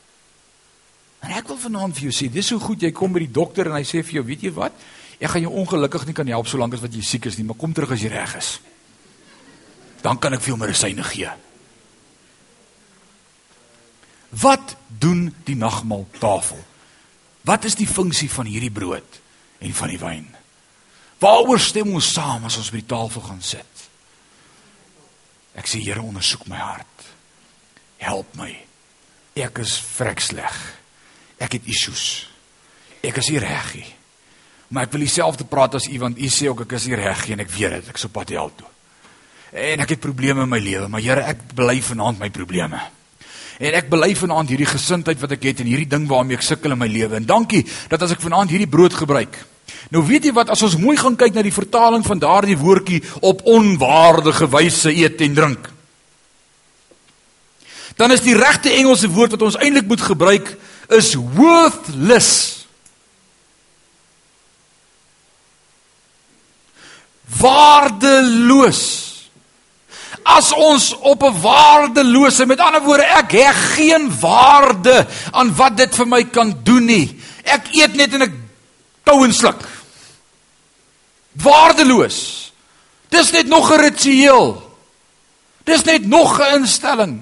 [1.20, 3.70] En ek wil vanaand vir jou sê, dis so goed jy kom by die dokter
[3.70, 4.74] en hy sê vir jou, weet jy wat?
[5.22, 7.60] Ek gaan jou ongelukkig nie kan help solank as wat jy siek is nie, maar
[7.62, 8.60] kom terug as jy reg is.
[10.02, 11.30] Dan kan ek vir jou medisyne gee.
[14.40, 16.60] Wat doen die nagmaaltafel?
[17.42, 19.20] Wat is die funksie van hierdie brood
[19.60, 20.28] en van die wyn?
[21.22, 23.88] Waaroor stem ons saam as ons by die tafel gaan sit?
[25.58, 27.08] Ek sê Here, ondersoek my hart.
[28.02, 28.54] Help my.
[29.36, 30.56] Ek is vrek sleg.
[31.42, 32.28] Ek het issues.
[33.04, 33.90] Ek is nie reg nie.
[34.72, 37.26] Maar ek wil dieselfde praat as u want u sê ook ek is nie reg
[37.28, 37.92] nie en ek weet dit.
[37.92, 38.70] Ek sou pad hel toe.
[39.52, 42.80] En ek het probleme in my lewe, maar Here, ek bely vanaand my probleme.
[43.62, 46.74] En ek bely vanaand hierdie gesindheid wat ek het en hierdie ding waarmee ek sukkel
[46.74, 47.20] in my lewe.
[47.20, 49.38] En dankie dat as ek vanaand hierdie brood gebruik.
[49.94, 53.04] Nou weet jy wat as ons mooi gaan kyk na die vertaling van daardie woordjie
[53.22, 55.70] op onwaardige wyse eet en drink.
[58.00, 60.56] Dan is die regte Engelse woord wat ons eintlik moet gebruik
[60.92, 62.66] is worthless.
[67.38, 69.11] Waardeloos.
[70.24, 75.96] As ons op 'n waardelose, met ander woorde, ek heg geen waarde aan wat dit
[75.96, 77.20] vir my kan doen nie.
[77.44, 78.34] Ek eet net en ek
[79.04, 79.62] tou en sluk.
[81.32, 82.52] Waardeloos.
[83.10, 84.72] Dis net nog 'n ritueel.
[85.64, 87.22] Dis net nog 'n instelling.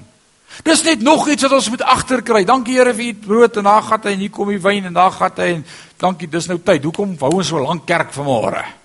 [0.63, 2.43] Dis net nog iets wat ons moet agterkry.
[2.43, 4.93] Dankie Here vir u brood en daar gaan hy en hier kom die wyn en
[4.93, 5.65] daar gaan hy en
[5.97, 6.83] dankie dis nou tyd.
[6.83, 8.78] Hoekom wou ons so lank kerk vanmôre?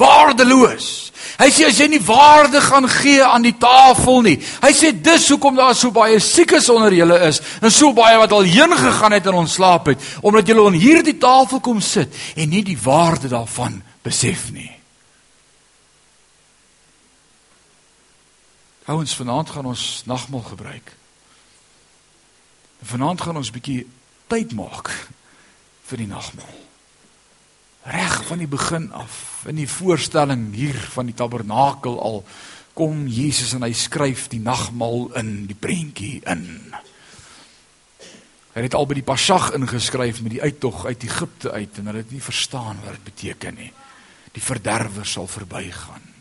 [0.00, 1.12] Waardeloos.
[1.40, 4.36] Hy sê as jy nie waarde gaan gee aan die tafel nie.
[4.62, 8.34] Hy sê dis hoekom daar so baie siekes onder julle is en so baie wat
[8.36, 12.52] al heen gegaan het en ontslaap het omdat julle aan hierdie tafel kom sit en
[12.52, 14.70] nie die waarde daarvan besef nie.
[18.90, 20.96] Ouens, vanaand gaan ons nagmaal gebruik.
[22.82, 23.84] Vanaand gaan ons bietjie
[24.26, 24.90] tyd maak
[25.86, 26.58] vir die nagmaal.
[27.86, 32.22] Reg van die begin af, in die voorstelling hier van die tabernakel al
[32.76, 36.46] kom Jesus en hy skryf die nagmaal in die prentjie in.
[38.52, 42.04] Hy het al by die Pasag ingeskryf met die uittog uit Egipte uit en hulle
[42.04, 43.70] het nie verstaan wat dit beteken nie.
[44.32, 46.12] Die verderwer sal verbygaan.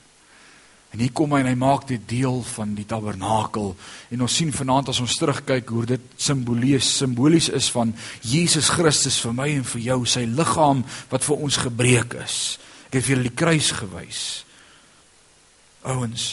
[0.92, 3.70] En hier kom hy en hy maak dit deel van die tabernakel.
[4.12, 7.94] En ons sien vanaand as ons terugkyk hoe dit simbolies simbolies is van
[8.28, 12.42] Jesus Christus vir my en vir jou, sy liggaam wat vir ons gebreek is.
[12.92, 14.22] Ek het vir julle die kruis gewys.
[15.88, 16.26] Ouens,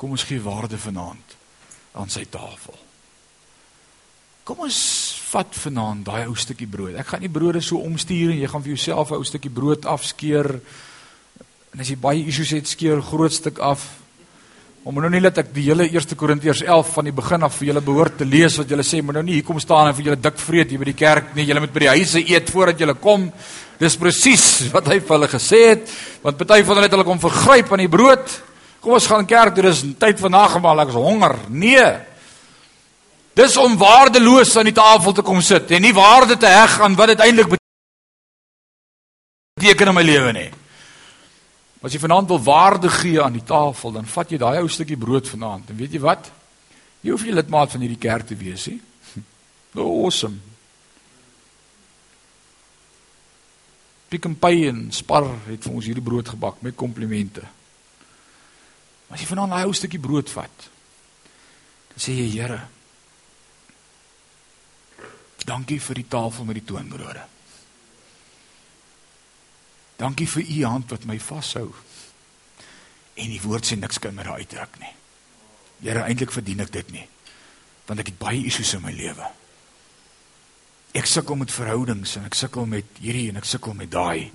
[0.00, 1.36] kom ons gee waarde vanaand
[2.00, 2.74] aan sy tafel.
[4.48, 4.80] Kom ons
[5.28, 6.96] vat vanaand daai ou stukkie brood.
[6.96, 9.84] Ek gaan nie brode so omstuur en jy gaan vir jouself 'n ou stukkie brood
[9.84, 10.60] afskeer
[11.76, 13.82] En as jy baie issues het, skeer groot stuk af.
[14.88, 17.68] Om nou nie dat ek die hele 1 Korintiërs 11 van die begin af vir
[17.68, 20.06] julle behoort te lees wat julle sê, maar nou nie hier kom staan en vir
[20.06, 21.44] julle dik vreet hier by die kerk nie.
[21.44, 23.26] Julle moet by die huise eet voordat julle kom.
[23.80, 27.20] Dis presies wat hy vir hulle gesê het, want party van hulle het hulle kom
[27.20, 28.36] vergryp aan die brood.
[28.80, 31.34] Kom ons gaan kerk toe, dis tyd van nagmaal, ek is honger.
[31.50, 31.88] Nee.
[33.36, 36.96] Dis om waardeloos aan die tafel te kom sit en nie waarde te heg aan
[36.96, 37.52] wat dit eintlik
[39.56, 40.48] beteken in my lewe nie.
[41.84, 44.98] As jy vanaand wil waarde gee aan die tafel, dan vat jy daai ou stukkie
[44.98, 45.68] brood vanaand.
[45.70, 46.32] En weet jy wat?
[47.04, 48.80] Jy hoef nie lidmaat van hierdie kerk te wees nie.
[49.76, 50.40] Nou awesome.
[54.08, 57.42] Pick and Pay en Spar het vir ons hierdie brood gebak met komplimente.
[59.06, 60.66] Maar as jy vanaand daai ou stukkie brood vat,
[61.92, 62.60] dan sê jy Here,
[65.46, 67.22] dankie vir die tafel met die toonbrode.
[69.96, 71.70] Dankie vir u hand wat my vashou.
[73.16, 74.92] En die woord sê niks kan my daar uitdruk nie.
[75.86, 77.06] Here, eintlik verdien ek dit nie.
[77.86, 79.30] Want ek het baie issues in my lewe.
[80.96, 84.30] Ek sukkel met verhoudings en ek sukkel met hierdie en ek sukkel met daai.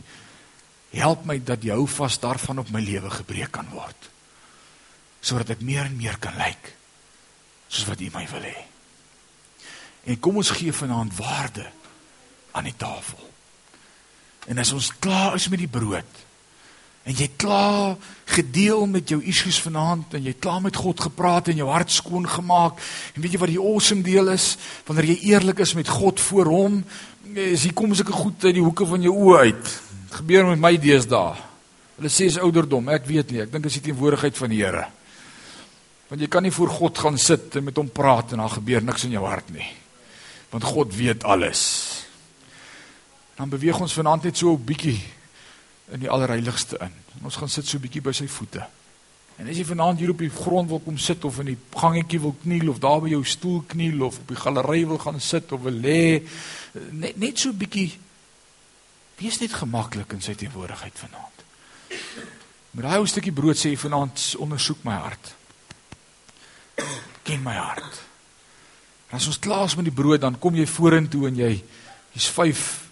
[0.94, 4.10] Help my dat jou vas daarvan op my lewe gebreek kan word.
[5.22, 6.76] Sodat ek meer en meer kan lyk
[7.72, 8.58] soos wat U my wil hê.
[10.12, 11.64] En kom ons gee vanaand waarde
[12.52, 13.22] aan die tafel.
[14.52, 16.26] En as ons klaar is met die brood
[17.04, 17.98] en jy klaar
[18.30, 22.28] gedeel met jou issues vanaand en jy klaar met God gepraat en jou hart skoon
[22.30, 22.78] gemaak.
[23.16, 24.54] En weet jy wat die awesome deel is?
[24.86, 26.84] Wanneer jy eerlik is met God voor hom
[27.32, 29.64] is hier kom sulke goed uit die hoeke van jou oë uit.
[29.64, 31.38] Dit gebeur met my deesdae.
[31.98, 33.44] Hulle sê is ouderdom ek weet nie.
[33.46, 34.88] Ek dink dit is die teenwoordigheid van die Here.
[36.12, 38.84] Want jy kan nie voor God gaan sit en met hom praat en dan gebeur
[38.84, 39.68] niks in jou hart nie.
[40.52, 41.62] Want God weet alles.
[43.38, 45.00] Dan beweeg ons vanaand net so 'n bietjie
[45.92, 46.94] in die allerheiligste in.
[47.18, 48.66] En ons gaan sit so 'n bietjie by sy voete.
[49.38, 52.20] En as jy vanaand hier op die grond wil kom sit of in die gangetjie
[52.20, 55.52] wil kniel of daar by jou stoel kniel of op die galery wil gaan sit
[55.52, 56.22] of wil lê,
[56.92, 57.98] net net so 'n bietjie
[59.18, 61.38] wees net gemaklik in sy teenwoordigheid vanaand.
[62.72, 65.36] Met daai ou stukkie brood sê jy vanaand ondersoek my hart.
[67.24, 68.02] Ken my hart.
[69.10, 71.64] En as ons klaar is met die brood, dan kom jy vorentoe en jy
[72.14, 72.91] jy's 5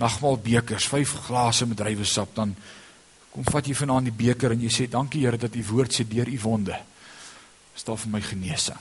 [0.00, 2.54] nagmaal bekers, vyf glase met druiwesap, dan
[3.30, 6.06] kom vat jy vanaand die beker en jy sê dankie Here dat u woord sê
[6.08, 6.78] deur u wonde
[7.76, 8.80] is daar vir my genesing.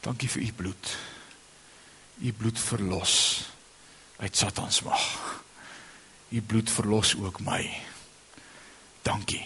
[0.00, 0.92] Dankie vir u bloed.
[2.22, 3.14] U bloed verlos
[4.22, 5.02] uit Satan se mag.
[6.32, 7.60] U bloed verlos ook my.
[9.02, 9.44] Dankie.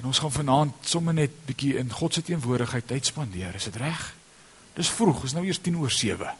[0.00, 3.54] En ons gaan vanaand sommer net bietjie in God se teenwoordigheid tyd spandeer.
[3.54, 4.00] Is dit reg?
[4.74, 6.34] Dis vroeg, is nou eers 10 oor 7.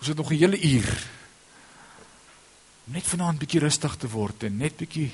[0.00, 0.90] Ons het nog 'n hele uur
[2.86, 5.10] om net vanaand bietjie rustig te word en net bietjie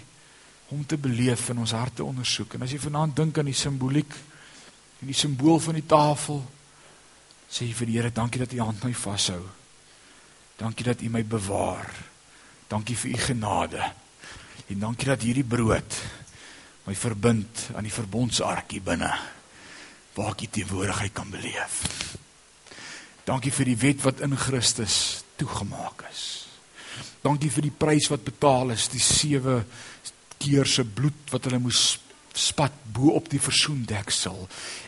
[0.73, 2.57] om te beleef in ons harte ondersoek.
[2.57, 4.12] En as jy vanaand dink aan die simboliek
[5.01, 6.43] en die simbool van die tafel,
[7.49, 9.41] sê jy vir die Here, dankie dat U hand my vashou.
[10.59, 11.89] Dankie dat U my bewaar.
[12.69, 13.93] Dankie vir U genade.
[14.69, 16.01] En dankie dat hierdie brood
[16.89, 19.12] my verbind aan die verbondsarkie binne
[20.16, 21.81] waar ek U teenwoordigheid kan beleef.
[23.29, 26.38] Dankie vir die wet wat in Christus toegemaak is.
[27.23, 29.64] Dankie vir die prys wat betaal is, die sewe
[30.39, 31.99] keer se bloed wat hulle moes
[32.39, 34.37] spat bo op die versoendeksel.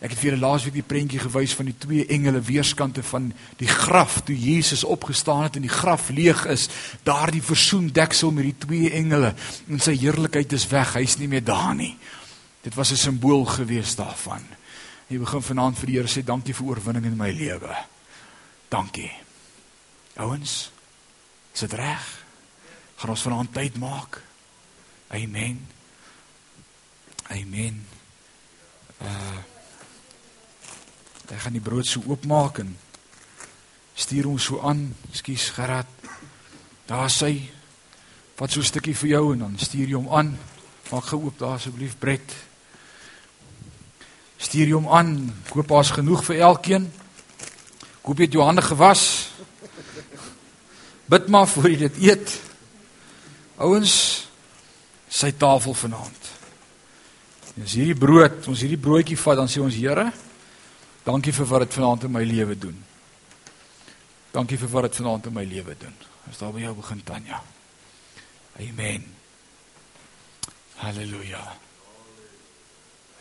[0.01, 3.69] Ek het vir julle laasweek die prentjie gewys van die twee engele weerskante van die
[3.71, 6.69] graf toe Jesus opgestaan het en die graf leeg is.
[7.07, 9.35] Daardie versoendeksel met die twee engele
[9.67, 10.95] en sy heerlikheid is weg.
[10.99, 11.97] Hy's nie meer daar nie.
[12.63, 14.45] Dit was 'n simbool gewees daarvan.
[15.09, 17.77] Jy begin vanaand vir die Here sê dankie vir oorwinning in my lewe.
[18.69, 19.11] Dankie.
[20.17, 20.71] Ouens,
[21.55, 22.20] is dit reg?
[23.01, 24.21] Gaan ons vanaand tyd maak.
[25.17, 25.63] Amen.
[27.33, 27.87] Amen.
[29.01, 29.41] Uh
[31.31, 32.73] Ek gaan die brood so oopmaak en
[33.95, 34.89] stuur hom so aan.
[35.13, 35.87] Ekskuus Gerard.
[36.91, 37.47] Daar sy
[38.35, 40.39] wat so 'n stukkie vir jou en dan stuur jy hom aan.
[40.91, 42.35] Maak gou oop daar asseblief Brett.
[44.39, 45.35] Stuur jy hom aan.
[45.51, 46.93] Koop pas genoeg vir elkeen.
[48.03, 49.31] Koop jy jou hande gewas.
[51.07, 52.50] Bid maar voor jy dit eet.
[53.61, 53.95] Ouens,
[55.11, 56.29] sy tafel vanaand.
[57.61, 60.07] As hierdie brood, ons hierdie broodjie vat, dan sê ons Here,
[61.05, 62.79] dankie vir wat dit vanaand in my lewe doen.
[64.33, 65.97] Dankie vir wat dit vanaand in my lewe doen.
[66.31, 67.43] As daar by jou begin Tanya.
[68.61, 69.05] Amen.
[70.81, 71.45] Halleluja.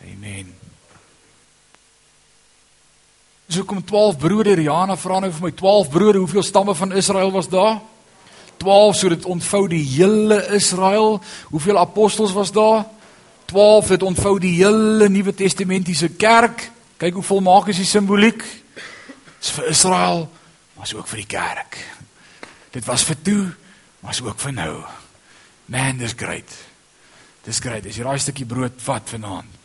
[0.06, 0.54] Amen.
[3.50, 7.32] So kom 12 brode, Rihanna vra nou vir my 12 brode, hoeveel stamme van Israel
[7.34, 7.80] was daar?
[8.60, 11.20] 12 so dit ontvou die hele Israel.
[11.48, 12.84] Hoeveel apostels was daar?
[13.50, 16.68] 12 dit ontvou die hele Nuwe Testamentiese kerk.
[17.00, 18.44] Kyk hoe volmaak is die simboliek.
[19.40, 20.26] Dis vir Israel,
[20.76, 21.80] maar is ook vir die kerk.
[22.76, 23.44] Dit was vir toe,
[24.04, 24.74] maar is ook vir nou.
[25.72, 26.52] Man, dis great.
[27.46, 27.88] Dis great.
[27.88, 29.58] As jy daai stukkie brood vat vanaand,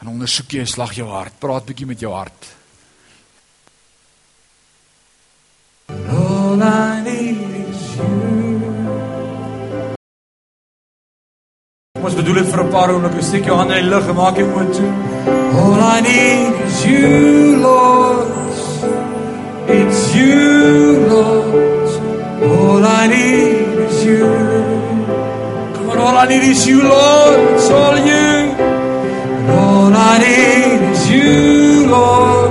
[0.00, 1.38] dan ondersoek jy 'n slag jou hart.
[1.38, 2.46] Praat bietjie met jou hart.
[6.08, 7.43] All I need
[7.96, 8.34] you.
[12.04, 13.22] Ons bedoel dit vir 'n paar oomblikke.
[13.22, 14.90] Steek jou hande in die lug en maak jou oë toe.
[15.60, 18.28] All I need is you, Lord.
[19.68, 21.88] It's you, Lord.
[22.42, 24.26] All I need is you.
[25.74, 27.38] Come on, all I need is you, Lord.
[27.54, 28.28] It's all you.
[29.56, 32.43] All I need is you, Lord.